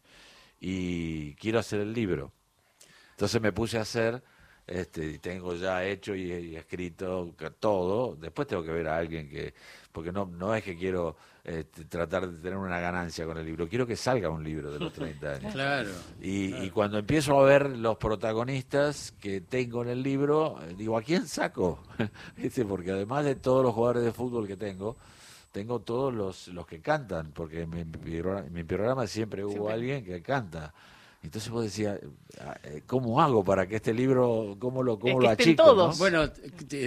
Y 0.59 1.33
quiero 1.35 1.57
hacer 1.57 1.79
el 1.79 1.91
libro. 1.91 2.31
Entonces 3.11 3.41
me 3.41 3.51
puse 3.51 3.79
a 3.79 3.81
hacer, 3.81 4.21
este, 4.67 5.05
y 5.05 5.17
tengo 5.19 5.55
ya 5.55 5.83
hecho 5.85 6.15
y, 6.15 6.31
y 6.31 6.55
escrito 6.55 7.33
todo. 7.59 8.15
Después 8.15 8.47
tengo 8.47 8.63
que 8.63 8.71
ver 8.71 8.87
a 8.87 8.97
alguien 8.97 9.29
que, 9.29 9.53
porque 9.91 10.11
no, 10.11 10.25
no 10.25 10.53
es 10.55 10.63
que 10.63 10.77
quiero 10.77 11.15
este, 11.43 11.85
tratar 11.85 12.29
de 12.29 12.37
tener 12.41 12.57
una 12.57 12.79
ganancia 12.79 13.25
con 13.25 13.37
el 13.37 13.45
libro, 13.45 13.67
quiero 13.67 13.85
que 13.87 13.95
salga 13.95 14.29
un 14.29 14.43
libro 14.43 14.71
de 14.71 14.79
los 14.79 14.93
30 14.93 15.31
años. 15.35 15.53
Claro. 15.53 15.89
Y, 16.21 16.53
y 16.55 16.69
cuando 16.69 16.97
empiezo 16.99 17.39
a 17.39 17.43
ver 17.43 17.69
los 17.77 17.97
protagonistas 17.97 19.11
que 19.19 19.41
tengo 19.41 19.81
en 19.83 19.89
el 19.89 20.03
libro, 20.03 20.57
eh, 20.61 20.75
digo, 20.77 20.97
¿a 20.97 21.01
quién 21.01 21.27
saco? 21.27 21.83
¿Viste? 22.37 22.63
Porque 22.65 22.91
además 22.91 23.25
de 23.25 23.35
todos 23.35 23.63
los 23.63 23.73
jugadores 23.73 24.03
de 24.03 24.11
fútbol 24.13 24.47
que 24.47 24.57
tengo, 24.57 24.97
tengo 25.51 25.79
todos 25.81 26.13
los, 26.13 26.47
los 26.49 26.65
que 26.65 26.79
cantan, 26.79 27.31
porque 27.33 27.61
en 27.63 27.69
mi, 27.71 27.83
programa- 27.83 28.47
en 28.47 28.53
mi 28.53 28.63
programa 28.63 29.05
siempre 29.07 29.43
hubo 29.43 29.51
Siempre. 29.51 29.73
alguien 29.73 30.05
que 30.05 30.21
canta. 30.21 30.73
Entonces 31.23 31.51
vos 31.51 31.63
decías, 31.63 31.99
eh, 32.63 32.81
¿cómo 32.87 33.21
hago 33.21 33.43
para 33.43 33.67
que 33.67 33.75
este 33.75 33.93
libro, 33.93 34.55
cómo 34.59 34.81
lo, 34.81 34.97
cómo 34.99 35.19
que 35.19 35.25
lo 35.25 35.31
estén 35.31 35.49
achico? 35.49 35.63
todos. 35.63 35.93
no? 35.93 35.99
Bueno, 35.99 36.29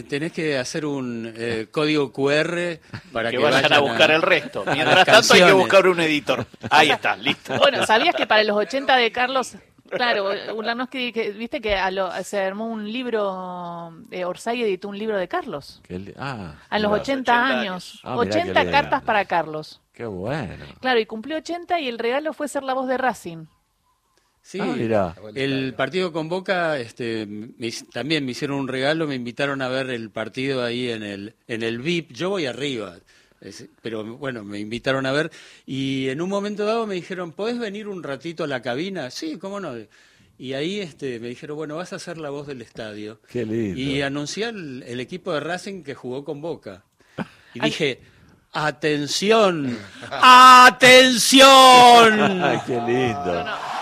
tenés 0.09 0.33
que 0.33 0.59
hacer 0.59 0.85
un 0.85 1.33
eh, 1.37 1.69
código 1.71 2.13
QR 2.13 2.81
para 3.13 3.31
que 3.31 3.37
que, 3.37 3.43
vayan 3.43 3.73
a 3.73 3.79
buscar 3.79 4.11
el 4.11 4.23
resto. 4.23 4.65
Mientras 4.67 5.05
tanto 5.07 5.35
hay 5.35 5.43
que 5.45 5.53
buscar 5.53 5.87
un 5.87 6.01
editor. 6.01 6.47
Ahí 6.71 6.91
está, 6.91 7.17
listo. 7.17 7.57
Bueno, 7.59 7.87
¿sabías 7.87 8.15
que 8.17 8.27
para 8.27 8.43
los 8.43 8.57
80 8.57 8.97
de 8.97 9.13
Carlos, 9.13 9.55
claro, 9.89 10.31
Ulanovsky, 10.57 11.13
que, 11.13 11.31
viste 11.31 11.61
que 11.61 11.77
a 11.77 11.93
lo- 11.93 12.11
se 12.25 12.41
armó 12.41 12.67
un 12.67 12.93
libro, 12.93 13.93
eh, 14.11 14.25
Orsay 14.25 14.63
editó 14.63 14.89
un 14.89 14.99
libro 14.99 15.17
de 15.17 15.29
Carlos? 15.29 15.81
Ah, 16.17 16.55
A 16.71 16.79
los 16.81 16.91
mirá, 16.91 17.03
80, 17.03 17.33
80 17.33 17.61
años. 17.61 18.01
Ah, 18.03 18.17
mirá 18.19 18.31
qué 18.31 18.39
80 18.41 18.61
lindo. 18.65 18.73
cartas 18.77 19.03
para 19.05 19.25
Carlos. 19.27 19.81
Qué 19.93 20.07
bueno. 20.07 20.65
Claro, 20.81 20.99
y 20.99 21.07
cumplió 21.07 21.37
80 21.37 21.79
y 21.79 21.87
el 21.89 22.01
regalo 22.01 22.33
fue 22.33 22.49
ser 22.49 22.65
la 22.65 22.75
voz 22.75 22.89
de 22.89 22.99
Racing. 22.99 23.47
Sí, 24.47 24.59
Ah, 24.61 25.15
el 25.35 25.73
partido 25.73 26.13
con 26.13 26.29
Boca 26.29 26.79
este, 26.79 27.25
me 27.27 27.73
también 27.95 28.27
me 28.27 28.33
hicieron 28.33 28.59
un 28.59 28.69
regalo, 28.69 29.07
me 29.07 29.15
invitaron 29.15 29.63
a 29.63 29.69
ver 29.69 29.89
el 29.89 30.11
partido 30.11 30.63
ahí 30.63 30.91
en 30.91 31.03
el, 31.03 31.35
en 31.49 31.63
el 31.63 31.79
VIP. 31.79 32.13
Yo 32.13 32.29
voy 32.29 32.45
arriba, 32.45 32.97
es- 33.41 33.71
pero 33.81 34.05
bueno, 34.19 34.45
me 34.45 34.59
invitaron 34.61 35.07
a 35.07 35.13
ver 35.13 35.31
y 35.65 36.11
en 36.11 36.21
un 36.21 36.29
momento 36.29 36.67
dado 36.67 36.87
me 36.87 36.95
dijeron, 36.95 37.33
¿podés 37.33 37.59
venir 37.59 37.89
un 37.89 38.03
ratito 38.03 38.45
a 38.45 38.47
la 38.47 38.61
cabina? 38.61 39.11
Sí, 39.11 39.39
cómo 39.39 39.61
no. 39.61 39.73
Y 40.37 40.53
ahí 40.53 40.79
este, 40.81 41.19
me 41.21 41.29
dijeron, 41.29 41.57
bueno, 41.57 41.77
vas 41.77 41.95
a 41.95 41.99
ser 41.99 42.19
la 42.19 42.29
voz 42.29 42.47
del 42.47 42.61
estadio. 42.61 43.23
Qué 43.31 43.47
lindo. 43.47 43.81
Y 43.81 44.03
anuncié 44.03 44.49
el, 44.51 44.85
el 44.87 45.01
equipo 45.01 45.33
de 45.33 45.41
Racing 45.41 45.83
que 45.83 45.95
jugó 45.95 46.23
con 46.23 46.43
Boca. 46.43 46.85
Y 47.55 47.61
Ay. 47.61 47.71
dije, 47.71 48.01
atención, 48.53 49.75
atención. 50.11 51.47
Ay, 52.43 52.59
qué 52.67 52.75
lindo. 52.75 53.25
No, 53.35 53.45
no. 53.45 53.74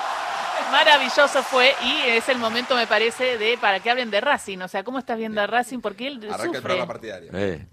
Maravilloso 0.73 1.43
fue 1.43 1.75
y 1.85 2.09
es 2.09 2.29
el 2.29 2.39
momento, 2.39 2.75
me 2.75 2.87
parece, 2.87 3.37
de 3.39 3.59
para 3.59 3.79
que 3.81 3.91
hablen 3.91 4.11
de 4.11 4.21
Racing. 4.21 4.59
O 4.63 4.69
sea, 4.69 4.83
¿cómo 4.83 4.99
estás 4.99 5.19
viendo 5.19 5.41
a 5.41 5.47
Racing? 5.47 5.81
Porque 5.81 6.07
él 6.09 6.17
Arranca 6.25 6.43
el 6.43 6.47
sufre. 6.49 6.61
programa 6.63 6.87
partidario. 6.87 7.31
Eh, 7.35 7.67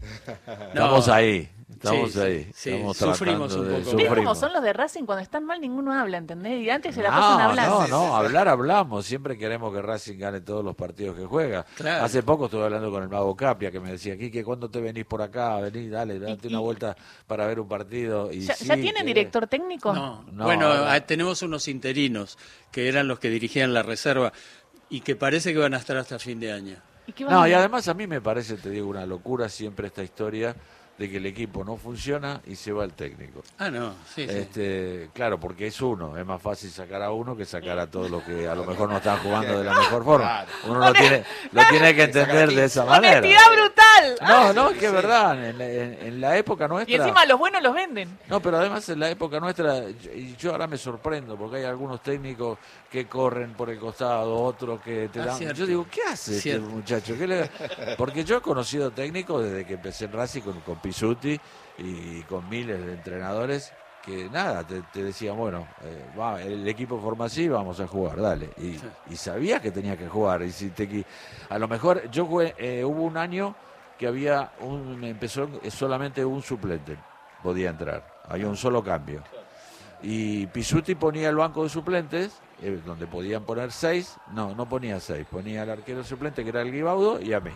No. 0.47 0.67
Estamos 0.67 1.07
ahí, 1.09 1.49
estamos 1.71 2.11
Sí, 2.13 2.19
ahí. 2.19 2.51
sí, 2.53 2.69
estamos 2.71 2.97
sufrimos 2.97 3.53
un 3.55 3.67
de- 3.67 3.79
poco. 3.81 3.95
¿Ves 3.97 4.07
cómo 4.09 4.35
son 4.35 4.53
los 4.53 4.63
de 4.63 4.73
Racing? 4.73 5.03
Cuando 5.05 5.21
están 5.21 5.45
mal 5.45 5.61
ninguno 5.61 5.93
habla, 5.93 6.17
¿entendés? 6.17 6.61
Y 6.63 6.69
antes 6.69 6.95
se 6.95 7.01
la 7.03 7.09
No, 7.09 7.15
pasan 7.17 7.37
no, 7.37 7.43
hablando. 7.49 7.87
no, 7.87 8.15
hablar 8.15 8.47
hablamos, 8.47 9.05
siempre 9.05 9.37
queremos 9.37 9.73
que 9.73 9.81
Racing 9.81 10.17
gane 10.17 10.41
todos 10.41 10.63
los 10.65 10.75
partidos 10.75 11.15
que 11.17 11.25
juega. 11.25 11.65
Claro. 11.75 12.05
Hace 12.05 12.23
poco 12.23 12.45
estuve 12.45 12.63
hablando 12.63 12.89
con 12.91 13.03
el 13.03 13.09
mago 13.09 13.35
Capia 13.35 13.71
que 13.71 13.79
me 13.79 13.91
decía, 13.91 14.17
Quique, 14.17 14.43
¿cuándo 14.43 14.69
te 14.69 14.81
venís 14.81 15.05
por 15.05 15.21
acá? 15.21 15.57
Vení, 15.57 15.87
dale, 15.89 16.19
date 16.19 16.47
Y- 16.47 16.51
una 16.51 16.59
y- 16.59 16.63
vuelta 16.63 16.95
para 17.27 17.45
ver 17.47 17.59
un 17.59 17.67
partido. 17.67 18.31
Y 18.31 18.41
¿Ya, 18.41 18.55
sí, 18.55 18.65
ya 18.65 18.75
tienen 18.75 18.95
que- 18.95 19.03
director 19.05 19.47
técnico? 19.47 19.93
No, 19.93 20.23
No, 20.31 20.45
bueno, 20.45 20.67
ahora- 20.67 20.93
ah, 20.93 20.99
tenemos 21.01 21.41
unos 21.41 21.67
interinos 21.67 22.37
que 22.71 22.87
eran 22.87 23.07
los 23.07 23.19
que 23.19 23.29
dirigían 23.29 23.73
la 23.73 23.83
reserva 23.83 24.33
y 24.89 25.01
que 25.01 25.15
parece 25.15 25.53
que 25.53 25.59
van 25.59 25.73
a 25.73 25.77
estar 25.77 25.95
hasta 25.97 26.17
fin 26.19 26.39
de 26.39 26.51
año. 26.51 26.77
¿Y 27.15 27.23
No, 27.23 27.47
y 27.47 27.53
además 27.53 27.87
a 27.87 27.93
mí 27.95 28.05
me 28.05 28.21
parece, 28.21 28.55
te 28.57 28.69
digo, 28.69 28.87
una 28.87 29.05
locura 29.05 29.49
siempre 29.49 29.87
esta 29.87 30.03
historia 30.03 30.55
de 30.99 31.09
que 31.09 31.17
el 31.17 31.25
equipo 31.25 31.63
no 31.63 31.77
funciona 31.77 32.41
y 32.45 32.55
se 32.55 32.73
va 32.73 32.83
el 32.83 32.91
técnico. 32.93 33.41
Ah, 33.57 33.69
no, 33.71 33.93
sí, 34.13 34.27
sí. 34.27 34.35
Este, 34.37 35.09
claro, 35.13 35.39
porque 35.39 35.67
es 35.67 35.79
uno, 35.81 36.17
es 36.17 36.25
más 36.25 36.41
fácil 36.41 36.69
sacar 36.69 37.01
a 37.01 37.11
uno 37.11 37.37
que 37.37 37.45
sacar 37.45 37.79
a 37.79 37.87
todos 37.89 38.11
los 38.11 38.21
que 38.23 38.47
a 38.49 38.53
lo 38.53 38.65
mejor 38.65 38.89
no 38.89 38.97
están 38.97 39.17
jugando 39.19 39.57
de 39.59 39.63
la 39.63 39.73
mejor 39.75 40.03
forma. 40.03 40.45
Uno 40.67 40.79
lo 40.79 40.91
tiene, 40.93 41.23
lo 41.53 41.61
tiene 41.69 41.95
que 41.95 42.03
entender 42.03 42.49
de 42.49 42.65
esa 42.65 42.83
manera. 42.83 43.19
¡Honestidad 43.19 43.51
brutal! 43.53 44.27
No, 44.27 44.53
no, 44.53 44.69
es 44.71 44.77
que 44.77 44.85
es 44.87 44.91
verdad, 44.91 45.41
en, 45.49 45.61
en- 45.61 45.97
en 46.07 46.21
la 46.21 46.37
época 46.37 46.67
nuestra... 46.67 46.91
Y 46.93 46.99
encima 46.99 47.25
los 47.25 47.39
buenos 47.39 47.63
los 47.63 47.73
venden. 47.73 48.17
No, 48.27 48.41
pero 48.41 48.57
además 48.57 48.87
en 48.89 48.99
la 48.99 49.09
época 49.09 49.39
nuestra, 49.39 49.79
y 50.13 50.35
yo 50.37 50.51
ahora 50.51 50.67
me 50.67 50.77
sorprendo, 50.77 51.37
porque 51.37 51.57
hay 51.57 51.63
algunos 51.63 52.03
técnicos 52.03 52.57
que 52.91 53.07
corren 53.07 53.53
por 53.53 53.69
el 53.69 53.79
costado, 53.79 54.35
otros 54.35 54.81
que 54.81 55.07
te 55.13 55.21
Ah, 55.21 55.25
dan... 55.27 55.53
Yo 55.53 55.65
digo, 55.65 55.87
¿qué 55.89 56.01
hace 56.11 56.37
este 56.37 56.59
muchacho? 56.59 57.15
¿Qué 57.17 57.25
le- 57.25 57.49
Porque 57.97 58.25
yo 58.25 58.37
he 58.37 58.41
conocido 58.41 58.91
técnicos 58.91 59.43
desde 59.43 59.65
que 59.65 59.75
empecé 59.75 60.05
en 60.05 60.11
Racing 60.13 60.41
con, 60.41 60.59
con 60.61 60.77
Pisuti 60.89 61.39
y 61.77 62.21
con 62.23 62.49
miles 62.49 62.83
de 62.83 62.93
entrenadores 62.93 63.71
que 64.03 64.27
nada, 64.29 64.65
te, 64.65 64.81
te 64.91 65.03
decían, 65.03 65.37
bueno, 65.37 65.67
eh, 65.83 66.05
va, 66.17 66.41
el 66.41 66.67
equipo 66.67 66.99
forma 66.99 67.25
así, 67.25 67.47
vamos 67.47 67.79
a 67.79 67.85
jugar, 67.85 68.19
dale. 68.19 68.49
Y, 68.57 68.79
y 69.13 69.15
sabías 69.15 69.61
que 69.61 69.69
tenía 69.69 69.95
que 69.95 70.07
jugar. 70.07 70.41
Y 70.41 70.51
si 70.51 70.69
te, 70.69 71.05
a 71.49 71.59
lo 71.59 71.67
mejor, 71.67 72.09
yo 72.09 72.25
jugué, 72.25 72.55
eh, 72.57 72.83
hubo 72.83 73.03
un 73.03 73.17
año 73.17 73.55
que 73.99 74.07
había 74.07 74.51
un, 74.61 75.03
empezó 75.03 75.47
solamente 75.69 76.25
un 76.25 76.41
suplente, 76.41 76.97
podía 77.43 77.69
entrar, 77.69 78.03
había 78.27 78.47
un 78.47 78.57
solo 78.57 78.83
cambio. 78.83 79.21
Y 80.01 80.47
Pisuti 80.47 80.95
ponía 80.95 81.29
el 81.29 81.35
banco 81.35 81.63
de 81.63 81.69
suplentes, 81.69 82.41
eh, 82.63 82.81
donde 82.83 83.05
podían 83.05 83.43
poner 83.43 83.71
seis, 83.71 84.15
no, 84.31 84.55
no 84.55 84.67
ponía 84.67 84.99
seis, 84.99 85.27
ponía 85.29 85.61
al 85.61 85.69
arquero 85.69 86.03
suplente 86.03 86.41
que 86.43 86.49
era 86.49 86.61
el 86.61 86.71
Guibaudo 86.71 87.21
y 87.21 87.33
a 87.33 87.41
mí. 87.41 87.51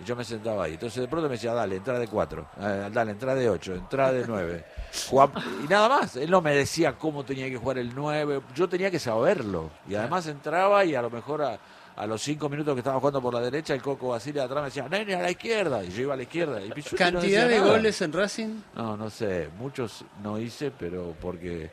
Y 0.00 0.04
yo 0.04 0.14
me 0.14 0.24
sentaba 0.24 0.64
ahí. 0.64 0.74
Entonces 0.74 1.00
de 1.00 1.08
pronto 1.08 1.28
me 1.28 1.34
decía, 1.34 1.52
dale, 1.52 1.76
entra 1.76 1.98
de 1.98 2.06
cuatro, 2.08 2.48
eh, 2.60 2.88
dale, 2.92 3.10
entra 3.12 3.34
de 3.34 3.50
ocho, 3.50 3.74
entra 3.74 4.12
de 4.12 4.26
nueve. 4.26 4.64
Y 5.64 5.68
nada 5.68 5.88
más. 5.88 6.16
Él 6.16 6.30
no 6.30 6.40
me 6.40 6.54
decía 6.54 6.92
cómo 6.96 7.24
tenía 7.24 7.48
que 7.48 7.56
jugar 7.56 7.78
el 7.78 7.94
nueve. 7.94 8.40
Yo 8.54 8.68
tenía 8.68 8.90
que 8.90 8.98
saberlo. 8.98 9.70
Y 9.88 9.94
además 9.94 10.26
entraba 10.26 10.84
y 10.84 10.94
a 10.94 11.02
lo 11.02 11.10
mejor 11.10 11.42
a, 11.42 11.58
a 11.96 12.06
los 12.06 12.22
cinco 12.22 12.48
minutos 12.48 12.74
que 12.74 12.80
estaba 12.80 12.98
jugando 12.98 13.20
por 13.20 13.34
la 13.34 13.40
derecha, 13.40 13.74
el 13.74 13.82
Coco 13.82 14.08
Basile 14.08 14.40
atrás 14.40 14.60
me 14.62 14.66
decía, 14.66 14.88
nene, 14.88 15.14
a 15.14 15.22
la 15.22 15.30
izquierda. 15.30 15.82
Y 15.84 15.90
yo 15.90 16.02
iba 16.02 16.14
a 16.14 16.16
la 16.16 16.22
izquierda. 16.22 16.62
Y 16.64 16.68
no 16.68 16.74
¿Cantidad 16.96 17.48
de 17.48 17.58
nada. 17.58 17.70
goles 17.72 18.00
en 18.00 18.12
Racing? 18.12 18.60
No, 18.76 18.96
no 18.96 19.10
sé, 19.10 19.48
muchos 19.58 20.04
no 20.22 20.38
hice, 20.38 20.70
pero 20.70 21.14
porque 21.20 21.70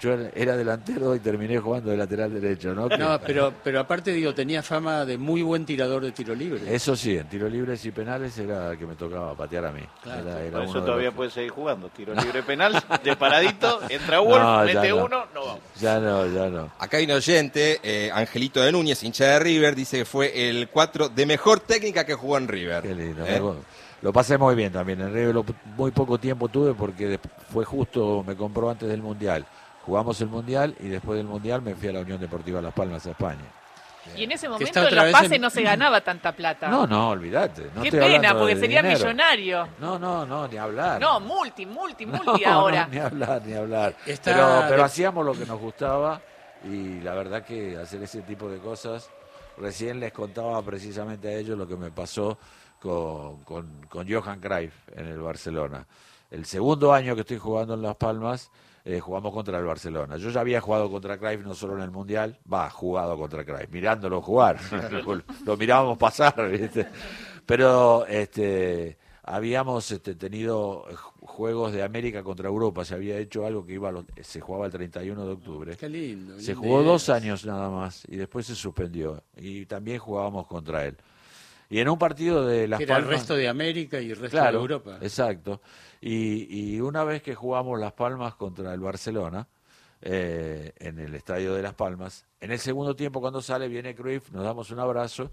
yo 0.00 0.16
era 0.34 0.56
delantero 0.56 1.14
y 1.14 1.20
terminé 1.20 1.58
jugando 1.58 1.90
de 1.90 1.96
lateral 1.96 2.32
derecho, 2.32 2.74
¿no? 2.74 2.88
No, 2.88 3.20
pero, 3.20 3.52
pero 3.62 3.80
aparte 3.80 4.12
digo, 4.12 4.34
tenía 4.34 4.62
fama 4.62 5.04
de 5.04 5.18
muy 5.18 5.42
buen 5.42 5.64
tirador 5.66 6.02
de 6.02 6.12
tiro 6.12 6.34
libre. 6.34 6.62
Eso 6.74 6.96
sí, 6.96 7.16
en 7.16 7.28
tiros 7.28 7.52
libres 7.52 7.84
y 7.84 7.90
penales 7.90 8.36
era 8.38 8.72
el 8.72 8.78
que 8.78 8.86
me 8.86 8.94
tocaba 8.96 9.34
patear 9.34 9.66
a 9.66 9.72
mí. 9.72 9.82
Claro, 10.02 10.20
Era- 10.28 10.40
era 10.42 10.50
Por 10.58 10.62
eso 10.68 10.82
todavía 10.82 11.06
los- 11.06 11.14
puede 11.14 11.30
seguir 11.30 11.50
jugando. 11.50 11.88
Tiro 11.90 12.14
libre 12.14 12.42
penal, 12.42 12.82
de 13.04 13.16
paradito, 13.16 13.80
entra 13.88 14.18
Wolf, 14.20 14.42
No, 14.42 14.64
mete 14.64 14.88
no. 14.88 15.04
uno, 15.04 15.24
no 15.34 15.40
vamos. 15.44 15.60
Ya 15.80 15.98
no, 16.00 16.26
ya 16.26 16.48
no. 16.48 16.70
Acá 16.78 16.96
hay 16.96 17.04
un 17.04 17.10
oyente, 17.12 17.78
eh, 17.82 18.10
Angelito 18.12 18.60
de 18.62 18.72
Núñez, 18.72 19.02
hincha 19.02 19.26
de 19.26 19.38
River, 19.38 19.74
dice 19.74 19.98
que 19.98 20.04
fue 20.04 20.48
el 20.48 20.68
4 20.68 21.08
de 21.10 21.26
mejor 21.26 21.60
técnica 21.60 22.04
que 22.04 22.14
jugó 22.14 22.38
en 22.38 22.48
River. 22.48 22.82
Qué 22.82 22.94
lindo. 22.94 23.24
¿Eh? 23.26 23.40
Lo 24.02 24.14
pasé 24.14 24.38
muy 24.38 24.54
bien 24.54 24.72
también. 24.72 24.98
En 25.02 25.12
River 25.12 25.34
lo- 25.34 25.44
muy 25.76 25.90
poco 25.90 26.16
tiempo 26.18 26.48
tuve 26.48 26.72
porque 26.72 27.18
fue 27.52 27.66
justo, 27.66 28.24
me 28.26 28.34
compró 28.34 28.70
antes 28.70 28.88
del 28.88 29.02
Mundial. 29.02 29.44
Jugamos 29.86 30.20
el 30.20 30.28
Mundial 30.28 30.76
y 30.80 30.88
después 30.88 31.16
del 31.16 31.26
Mundial 31.26 31.62
me 31.62 31.74
fui 31.74 31.88
a 31.88 31.92
la 31.92 32.00
Unión 32.00 32.20
Deportiva 32.20 32.60
Las 32.60 32.74
Palmas 32.74 33.06
a 33.06 33.10
España. 33.10 33.44
Y 34.16 34.24
en 34.24 34.32
ese 34.32 34.48
momento 34.48 34.78
en 34.88 34.94
los 34.94 35.04
vez 35.04 35.12
pases 35.12 35.32
en- 35.32 35.42
no 35.42 35.50
se 35.50 35.62
ganaba 35.62 36.00
tanta 36.00 36.32
plata. 36.32 36.68
No, 36.68 36.86
no, 36.86 37.10
olvídate. 37.10 37.70
No 37.74 37.82
Qué 37.82 37.88
estoy 37.88 38.00
pena, 38.00 38.32
porque 38.34 38.54
de 38.54 38.60
sería 38.60 38.82
dinero. 38.82 38.98
millonario. 38.98 39.68
No, 39.78 39.98
no, 39.98 40.24
no, 40.26 40.48
ni 40.48 40.56
hablar. 40.56 41.00
No, 41.00 41.20
multi, 41.20 41.66
multi, 41.66 42.06
multi 42.06 42.44
No, 42.44 42.50
ahora. 42.52 42.86
no, 42.86 42.92
ni 42.92 42.98
hablar, 42.98 43.42
ni 43.44 43.52
hablar. 43.52 43.94
Está 44.06 44.32
Pero, 44.32 44.64
pero 44.68 44.84
hacíamos 44.84 45.24
lo 45.24 45.32
que 45.34 45.44
nos 45.46 45.60
gustaba 45.60 46.20
y 46.64 47.00
la 47.00 47.14
verdad 47.14 47.44
que 47.44 47.76
hacer 47.76 48.02
ese 48.02 48.22
tipo 48.22 48.48
de 48.48 48.58
cosas, 48.58 49.10
recién 49.58 50.00
les 50.00 50.12
contaba 50.12 50.60
precisamente 50.62 51.28
a 51.28 51.32
ellos 51.32 51.56
lo 51.58 51.68
que 51.68 51.76
me 51.76 51.90
pasó 51.90 52.38
con, 52.80 53.44
con, 53.44 53.82
con 53.88 54.10
Johan 54.10 54.40
Cruyff 54.40 54.72
en 54.96 55.06
el 55.08 55.18
Barcelona. 55.20 55.86
El 56.30 56.46
segundo 56.46 56.92
año 56.94 57.14
que 57.14 57.20
estoy 57.20 57.38
jugando 57.38 57.74
en 57.74 57.82
Las 57.82 57.96
Palmas, 57.96 58.50
eh, 58.84 59.00
jugamos 59.00 59.32
contra 59.32 59.58
el 59.58 59.64
Barcelona. 59.64 60.16
Yo 60.16 60.30
ya 60.30 60.40
había 60.40 60.60
jugado 60.60 60.90
contra 60.90 61.18
Cruyff 61.18 61.42
no 61.44 61.54
solo 61.54 61.76
en 61.76 61.82
el 61.82 61.90
Mundial, 61.90 62.38
va, 62.52 62.70
jugado 62.70 63.16
contra 63.18 63.44
Cruyff, 63.44 63.70
mirándolo 63.70 64.20
jugar. 64.22 64.58
lo, 65.06 65.22
lo 65.44 65.56
mirábamos 65.56 65.98
pasar, 65.98 66.48
¿viste? 66.50 66.86
Pero 67.46 68.06
este 68.06 68.98
habíamos 69.22 69.90
este, 69.92 70.14
tenido 70.16 70.84
ju- 70.86 71.12
juegos 71.26 71.72
de 71.72 71.82
América 71.82 72.22
contra 72.24 72.48
Europa, 72.48 72.84
se 72.84 72.94
había 72.94 73.16
hecho 73.18 73.46
algo 73.46 73.64
que 73.64 73.74
iba 73.74 73.88
a 73.90 73.92
los- 73.92 74.04
se 74.22 74.40
jugaba 74.40 74.66
el 74.66 74.72
31 74.72 75.24
de 75.26 75.32
octubre. 75.32 75.76
Qué 75.76 75.88
lindo. 75.88 76.38
Se 76.40 76.54
jugó 76.54 76.82
dos 76.82 77.08
años 77.10 77.44
nada 77.44 77.70
más 77.70 78.04
y 78.08 78.16
después 78.16 78.46
se 78.46 78.54
suspendió 78.54 79.22
y 79.36 79.66
también 79.66 79.98
jugábamos 79.98 80.46
contra 80.46 80.84
él. 80.86 80.96
Y 81.70 81.78
en 81.78 81.88
un 81.88 81.98
partido 81.98 82.44
de 82.44 82.66
Las 82.66 82.78
Que 82.78 82.84
Era 82.84 82.96
el 82.96 83.06
resto 83.06 83.36
de 83.36 83.48
América 83.48 84.00
y 84.00 84.10
el 84.10 84.16
resto 84.16 84.36
claro, 84.36 84.58
de 84.58 84.62
Europa. 84.62 84.98
exacto. 85.00 85.62
Y, 86.00 86.74
y 86.74 86.80
una 86.80 87.04
vez 87.04 87.22
que 87.22 87.36
jugamos 87.36 87.78
Las 87.78 87.92
Palmas 87.92 88.34
contra 88.34 88.74
el 88.74 88.80
Barcelona 88.80 89.46
eh, 90.02 90.72
en 90.78 90.98
el 90.98 91.14
estadio 91.14 91.54
de 91.54 91.62
Las 91.62 91.74
Palmas, 91.74 92.26
en 92.40 92.50
el 92.50 92.58
segundo 92.58 92.96
tiempo 92.96 93.20
cuando 93.20 93.40
sale 93.40 93.68
viene 93.68 93.94
Cruyff, 93.94 94.32
nos 94.32 94.42
damos 94.42 94.70
un 94.72 94.80
abrazo 94.80 95.30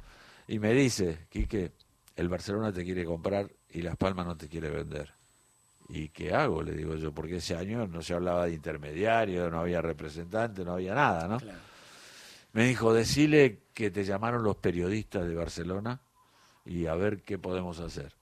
y 0.48 0.60
me 0.60 0.74
dice, 0.74 1.26
Quique, 1.30 1.72
el 2.16 2.30
Barcelona 2.30 2.72
te 2.72 2.84
quiere 2.84 3.04
comprar 3.04 3.50
y 3.72 3.82
Las 3.82 3.98
Palmas 3.98 4.28
no 4.28 4.38
te 4.38 4.48
quiere 4.48 4.70
vender. 4.70 5.12
¿Y 5.90 6.10
qué 6.10 6.34
hago? 6.36 6.62
Le 6.62 6.74
digo 6.74 6.96
yo, 6.96 7.14
porque 7.14 7.38
ese 7.38 7.56
año 7.56 7.88
no 7.88 8.02
se 8.04 8.14
hablaba 8.14 8.46
de 8.46 8.54
intermediario, 8.54 9.50
no 9.50 9.62
había 9.62 9.82
representante, 9.82 10.64
no 10.64 10.74
había 10.74 10.94
nada, 10.94 11.28
¿no? 11.28 11.40
Claro. 11.40 11.60
Me 12.52 12.68
dijo, 12.68 12.94
decile 12.94 13.62
que 13.74 13.90
te 13.90 14.04
llamaron 14.04 14.44
los 14.44 14.58
periodistas 14.58 15.28
de 15.28 15.34
Barcelona 15.34 16.02
y 16.68 16.86
a 16.88 16.96
ver 16.96 17.22
qué 17.22 17.38
podemos 17.38 17.80
hacer. 17.80 18.14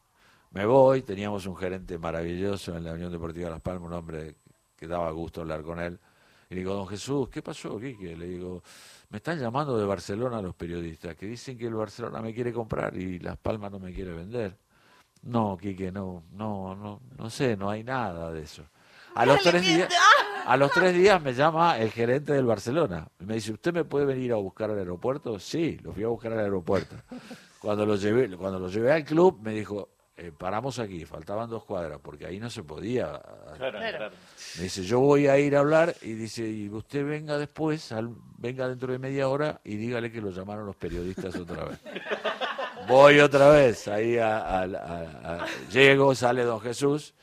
Me 0.52 0.66
voy, 0.66 1.02
teníamos 1.02 1.46
un 1.48 1.58
gerente 1.58 1.98
maravilloso 1.98 2.78
en 2.78 2.84
la 2.84 2.94
Unión 2.94 3.12
Deportiva 3.12 3.50
Las 3.50 3.62
Palmas, 3.62 3.88
un 3.88 3.94
hombre 3.94 4.36
que 4.78 4.88
daba 4.88 5.12
gusto 5.12 5.42
hablar 5.42 5.64
con 5.64 5.80
él. 5.80 6.00
Y 6.50 6.56
le 6.56 6.62
digo, 6.62 6.74
don 6.76 6.88
Jesús, 6.88 7.28
¿qué 7.30 7.42
pasó, 7.42 7.80
Quique? 7.80 8.16
Le 8.16 8.28
digo, 8.28 8.62
me 9.10 9.18
están 9.18 9.40
llamando 9.40 9.78
de 9.78 9.86
Barcelona 9.86 10.42
los 10.42 10.56
periodistas, 10.56 11.16
que 11.16 11.26
dicen 11.26 11.58
que 11.58 11.66
el 11.66 11.74
Barcelona 11.74 12.22
me 12.22 12.34
quiere 12.34 12.54
comprar 12.54 12.96
y 12.96 13.20
Las 13.20 13.38
Palmas 13.38 13.72
no 13.72 13.80
me 13.80 13.92
quiere 13.92 14.14
vender. 14.14 14.56
No, 15.24 15.58
Quique, 15.60 15.92
no, 15.92 16.24
no, 16.32 16.76
no, 16.76 17.02
no 17.18 17.30
sé, 17.30 17.58
no 17.58 17.70
hay 17.70 17.84
nada 17.84 18.32
de 18.32 18.44
eso. 18.44 18.64
A 19.16 19.26
los 19.26 19.42
tres 19.42 19.62
días, 19.62 19.90
a 20.46 20.58
los 20.58 20.72
tres 20.72 20.94
días 20.94 21.22
me 21.22 21.34
llama 21.34 21.80
el 21.80 21.90
gerente 21.90 22.34
del 22.34 22.46
Barcelona. 22.46 23.08
Me 23.20 23.36
dice, 23.36 23.54
¿usted 23.54 23.74
me 23.74 23.86
puede 23.86 24.06
venir 24.06 24.34
a 24.34 24.36
buscar 24.36 24.70
al 24.70 24.78
aeropuerto? 24.78 25.40
Sí, 25.40 25.80
lo 25.82 25.94
fui 25.94 26.04
a 26.04 26.08
buscar 26.08 26.34
al 26.34 26.40
aeropuerto. 26.40 26.96
Cuando 27.66 27.84
lo 27.84 27.96
llevé, 27.96 28.30
cuando 28.38 28.60
lo 28.60 28.70
llevé 28.70 28.92
al 28.92 29.04
club, 29.04 29.40
me 29.42 29.52
dijo, 29.52 29.90
eh, 30.16 30.32
paramos 30.38 30.78
aquí, 30.78 31.04
faltaban 31.04 31.50
dos 31.50 31.64
cuadras, 31.66 32.00
porque 32.00 32.28
ahí 32.28 32.40
no 32.40 32.48
se 32.52 32.62
podía. 32.62 33.20
Claro. 33.58 34.12
Me 34.58 34.64
dice, 34.66 34.84
yo 34.84 35.00
voy 35.00 35.26
a 35.26 35.40
ir 35.40 35.56
a 35.56 35.62
hablar 35.62 35.96
y 36.04 36.14
dice, 36.14 36.48
y 36.48 36.70
usted 36.70 37.04
venga 37.04 37.40
después, 37.40 37.92
al- 37.92 38.14
venga 38.38 38.68
dentro 38.70 38.92
de 38.94 39.00
media 39.00 39.28
hora 39.30 39.62
y 39.64 39.78
dígale 39.78 40.12
que 40.12 40.22
lo 40.22 40.30
llamaron 40.30 40.68
los 40.68 40.76
periodistas 40.76 41.36
otra 41.38 41.66
vez. 41.66 41.80
Voy 42.88 43.20
otra 43.20 43.50
vez, 43.50 43.88
ahí 43.88 44.18
a, 44.20 44.38
a- 44.38 44.64
a- 44.66 45.44
a- 45.44 45.46
llego, 45.72 46.14
sale 46.14 46.44
don 46.44 46.60
Jesús 46.62 47.16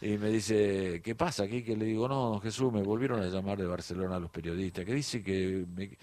y 0.00 0.16
me 0.16 0.28
dice, 0.28 1.02
¿qué 1.02 1.16
pasa 1.16 1.42
aquí? 1.42 1.64
Que 1.64 1.76
le 1.76 1.86
digo, 1.86 2.06
no, 2.06 2.30
don 2.30 2.40
Jesús, 2.40 2.72
me 2.72 2.82
volvieron 2.84 3.20
a 3.20 3.26
llamar 3.26 3.58
de 3.58 3.66
Barcelona 3.66 4.20
los 4.20 4.30
periodistas, 4.30 4.84
que 4.84 4.94
dice 4.94 5.24
que 5.24 5.66
me- 5.74 5.98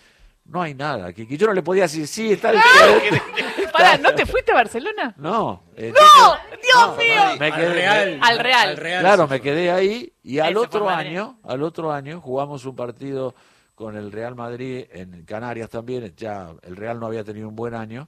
no 0.45 0.61
hay 0.61 0.73
nada, 0.73 1.11
que, 1.13 1.27
que 1.27 1.37
yo 1.37 1.47
no 1.47 1.53
le 1.53 1.61
podía 1.63 1.83
decir, 1.83 2.07
sí, 2.07 2.31
está 2.33 2.51
el 2.51 2.59
Pará, 3.73 3.97
¿no 3.97 4.13
te 4.15 4.25
fuiste 4.25 4.51
a 4.51 4.55
Barcelona? 4.55 5.13
No, 5.17 5.63
¡No! 5.75 6.37
¡Dios 6.61 6.97
mío! 6.97 7.21
me 7.39 7.47
Al 7.47 7.53
quedé- 7.53 7.73
Real. 7.73 8.19
Al 8.21 8.39
Real. 8.39 8.75
Claro, 9.01 9.27
me 9.27 9.41
quedé 9.41 9.71
ahí 9.71 10.13
y 10.23 10.39
al 10.39 10.47
Ese 10.47 10.55
fue 10.55 10.65
otro 10.65 10.85
Madrid. 10.85 11.09
año, 11.09 11.39
al 11.43 11.61
otro 11.63 11.91
año 11.91 12.21
jugamos 12.21 12.65
un 12.65 12.75
partido 12.75 13.35
con 13.73 13.97
el 13.97 14.11
Real 14.11 14.35
Madrid 14.35 14.85
en 14.91 15.25
Canarias 15.25 15.69
también, 15.69 16.13
ya 16.15 16.51
el 16.61 16.75
Real 16.77 16.99
no 16.99 17.07
había 17.07 17.23
tenido 17.25 17.49
un 17.49 17.55
buen 17.55 17.73
año 17.73 18.07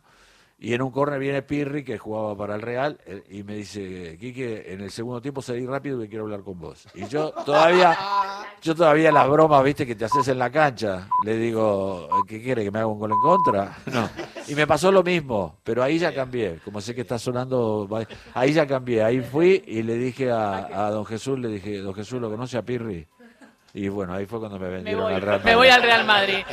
y 0.60 0.74
en 0.74 0.82
un 0.82 0.92
córner 0.92 1.20
viene 1.20 1.42
Pirri 1.42 1.84
que 1.84 1.98
jugaba 1.98 2.36
para 2.36 2.56
el 2.56 2.62
Real 2.62 3.00
eh, 3.06 3.24
y 3.30 3.44
me 3.44 3.56
dice, 3.56 4.18
"Quique, 4.20 4.74
en 4.74 4.82
el 4.82 4.92
segundo 4.92 5.22
tiempo 5.22 5.42
salí 5.42 5.66
rápido 5.66 6.00
que 6.00 6.08
quiero 6.10 6.24
hablar 6.24 6.42
con 6.42 6.60
vos." 6.60 6.88
Y 6.96 7.06
yo 7.08 7.32
todavía 7.46 7.96
yo 8.62 8.76
todavía 8.76 9.12
las 9.12 9.30
bromas, 9.30 9.64
¿viste? 9.64 9.86
que 9.86 9.96
te 9.96 10.06
haces 10.06 10.28
en 10.30 10.40
la 10.40 10.50
cancha, 10.50 11.08
le 11.24 11.38
digo, 11.38 12.10
¿qué 12.28 12.42
quiere 12.42 12.64
que 12.64 12.72
me 12.72 12.80
haga 12.80 12.88
un 12.88 13.00
gol 13.00 13.12
en 13.12 13.22
contra? 13.22 13.78
No. 13.88 14.10
Y 14.48 14.56
me 14.56 14.68
pasó 14.68 14.92
lo 14.92 15.04
mismo, 15.04 15.58
pero 15.64 15.84
ahí 15.84 15.98
ya 15.98 16.14
cambié, 16.14 16.60
como 16.64 16.82
sé 16.82 16.94
que 16.94 17.02
está 17.02 17.18
sonando, 17.18 17.88
ahí 18.34 18.54
ya 18.54 18.66
cambié, 18.68 19.04
ahí 19.04 19.22
fui 19.22 19.64
y 19.66 19.82
le 19.84 19.96
dije 19.96 20.32
a, 20.32 20.88
a 20.88 20.92
don 20.92 21.06
Jesús, 21.06 21.40
le 21.40 21.50
dije, 21.50 21.80
don 21.80 21.94
Jesús, 21.94 22.20
¿lo 22.22 22.30
conoce 22.30 22.58
a 22.58 22.62
Pirri? 22.64 23.08
Y 23.78 23.90
bueno, 23.90 24.16
ahí 24.16 24.26
fue 24.26 24.40
cuando 24.40 24.58
me 24.58 24.66
Me 24.68 24.74
vendieron 24.74 25.04
voy, 25.04 25.14
al 25.14 25.22
Real 25.22 25.42
me 25.44 25.56
voy 25.56 25.68
Madrid. 25.68 25.72
al 25.76 25.84
Real 25.84 26.06
Madrid. 26.06 26.46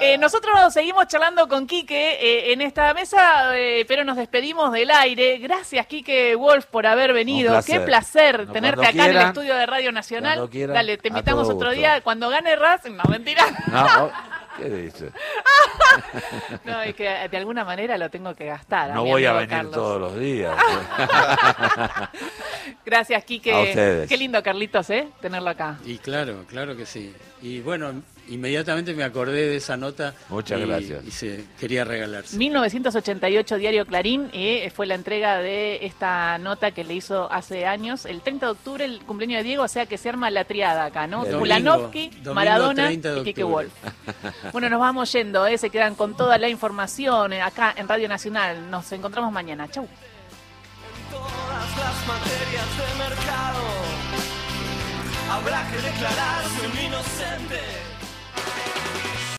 Eh, 0.00 0.16
nosotros 0.16 0.72
seguimos 0.72 1.08
charlando 1.08 1.48
con 1.48 1.66
Quique 1.66 2.18
eh, 2.20 2.52
en 2.52 2.60
esta 2.60 2.94
mesa, 2.94 3.58
eh, 3.58 3.84
pero 3.88 4.04
nos 4.04 4.16
despedimos 4.16 4.70
del 4.72 4.92
aire. 4.92 5.38
Gracias, 5.38 5.84
Quique 5.86 6.36
Wolf, 6.36 6.66
por 6.66 6.86
haber 6.86 7.12
venido. 7.12 7.50
Placer. 7.50 7.80
Qué 7.80 7.84
placer 7.84 8.52
tenerte 8.52 8.86
acá 8.86 9.06
en 9.06 9.16
el 9.16 9.22
estudio 9.26 9.56
de 9.56 9.66
Radio 9.66 9.90
Nacional. 9.90 10.48
Dale, 10.52 10.98
te 10.98 11.08
invitamos 11.08 11.48
otro 11.48 11.72
día. 11.72 12.00
Cuando 12.00 12.28
gane 12.28 12.54
Racing, 12.54 12.92
no, 12.92 13.04
mentira. 13.08 13.44
No, 13.66 14.12
¿Qué 14.56 14.68
dice? 14.68 15.10
No, 16.64 16.80
es 16.82 16.94
que 16.94 17.04
de 17.30 17.36
alguna 17.36 17.64
manera 17.64 17.98
lo 17.98 18.08
tengo 18.08 18.34
que 18.34 18.46
gastar. 18.46 18.90
No 18.90 19.04
voy 19.04 19.26
a 19.26 19.32
venir 19.34 19.48
Carlos. 19.48 19.74
todos 19.74 20.00
los 20.00 20.18
días. 20.18 20.54
Gracias, 22.92 23.24
Quique. 23.24 23.54
A 23.54 23.60
ustedes. 23.62 24.06
Qué 24.06 24.18
lindo, 24.18 24.42
Carlitos, 24.42 24.90
¿eh? 24.90 25.08
Tenerlo 25.22 25.48
acá. 25.48 25.78
Y 25.86 25.96
claro, 25.96 26.44
claro 26.46 26.76
que 26.76 26.84
sí. 26.84 27.10
Y 27.40 27.60
bueno, 27.60 28.02
inmediatamente 28.28 28.92
me 28.92 29.02
acordé 29.02 29.48
de 29.48 29.56
esa 29.56 29.78
nota. 29.78 30.12
Muchas 30.28 30.60
y- 30.60 30.64
gracias. 30.66 31.04
Y 31.06 31.10
se 31.10 31.44
quería 31.58 31.84
regalarse. 31.84 32.36
1988 32.36 33.56
Diario 33.56 33.86
Clarín 33.86 34.28
eh, 34.34 34.70
fue 34.76 34.86
la 34.86 34.94
entrega 34.94 35.38
de 35.38 35.86
esta 35.86 36.36
nota 36.36 36.72
que 36.72 36.84
le 36.84 36.92
hizo 36.92 37.32
hace 37.32 37.64
años, 37.64 38.04
el 38.04 38.20
30 38.20 38.44
de 38.44 38.52
octubre, 38.52 38.84
el 38.84 39.00
cumpleaños 39.06 39.38
de 39.38 39.44
Diego, 39.44 39.62
o 39.64 39.68
sea 39.68 39.86
que 39.86 39.96
se 39.96 40.10
arma 40.10 40.30
la 40.30 40.44
triada 40.44 40.84
acá, 40.84 41.06
¿no? 41.06 41.24
Domingo 41.24 41.90
Maradona 42.34 42.88
30 42.88 43.14
de 43.14 43.20
y 43.22 43.24
Kike. 43.24 43.42
Wolf. 43.44 43.72
Bueno, 44.52 44.68
nos 44.68 44.80
vamos 44.80 45.10
yendo, 45.10 45.46
eh, 45.46 45.56
se 45.56 45.70
quedan 45.70 45.94
con 45.94 46.14
toda 46.14 46.36
la 46.36 46.50
información 46.50 47.32
eh, 47.32 47.40
acá 47.40 47.72
en 47.74 47.88
Radio 47.88 48.06
Nacional. 48.06 48.70
Nos 48.70 48.92
encontramos 48.92 49.32
mañana. 49.32 49.66
Chau. 49.70 49.88
todas 51.10 51.76
las 51.78 52.06
materias. 52.06 52.51
Habrá 55.42 55.68
que 55.68 55.76
declararse 55.76 56.66
un 56.68 56.78
inocente. 56.86 57.81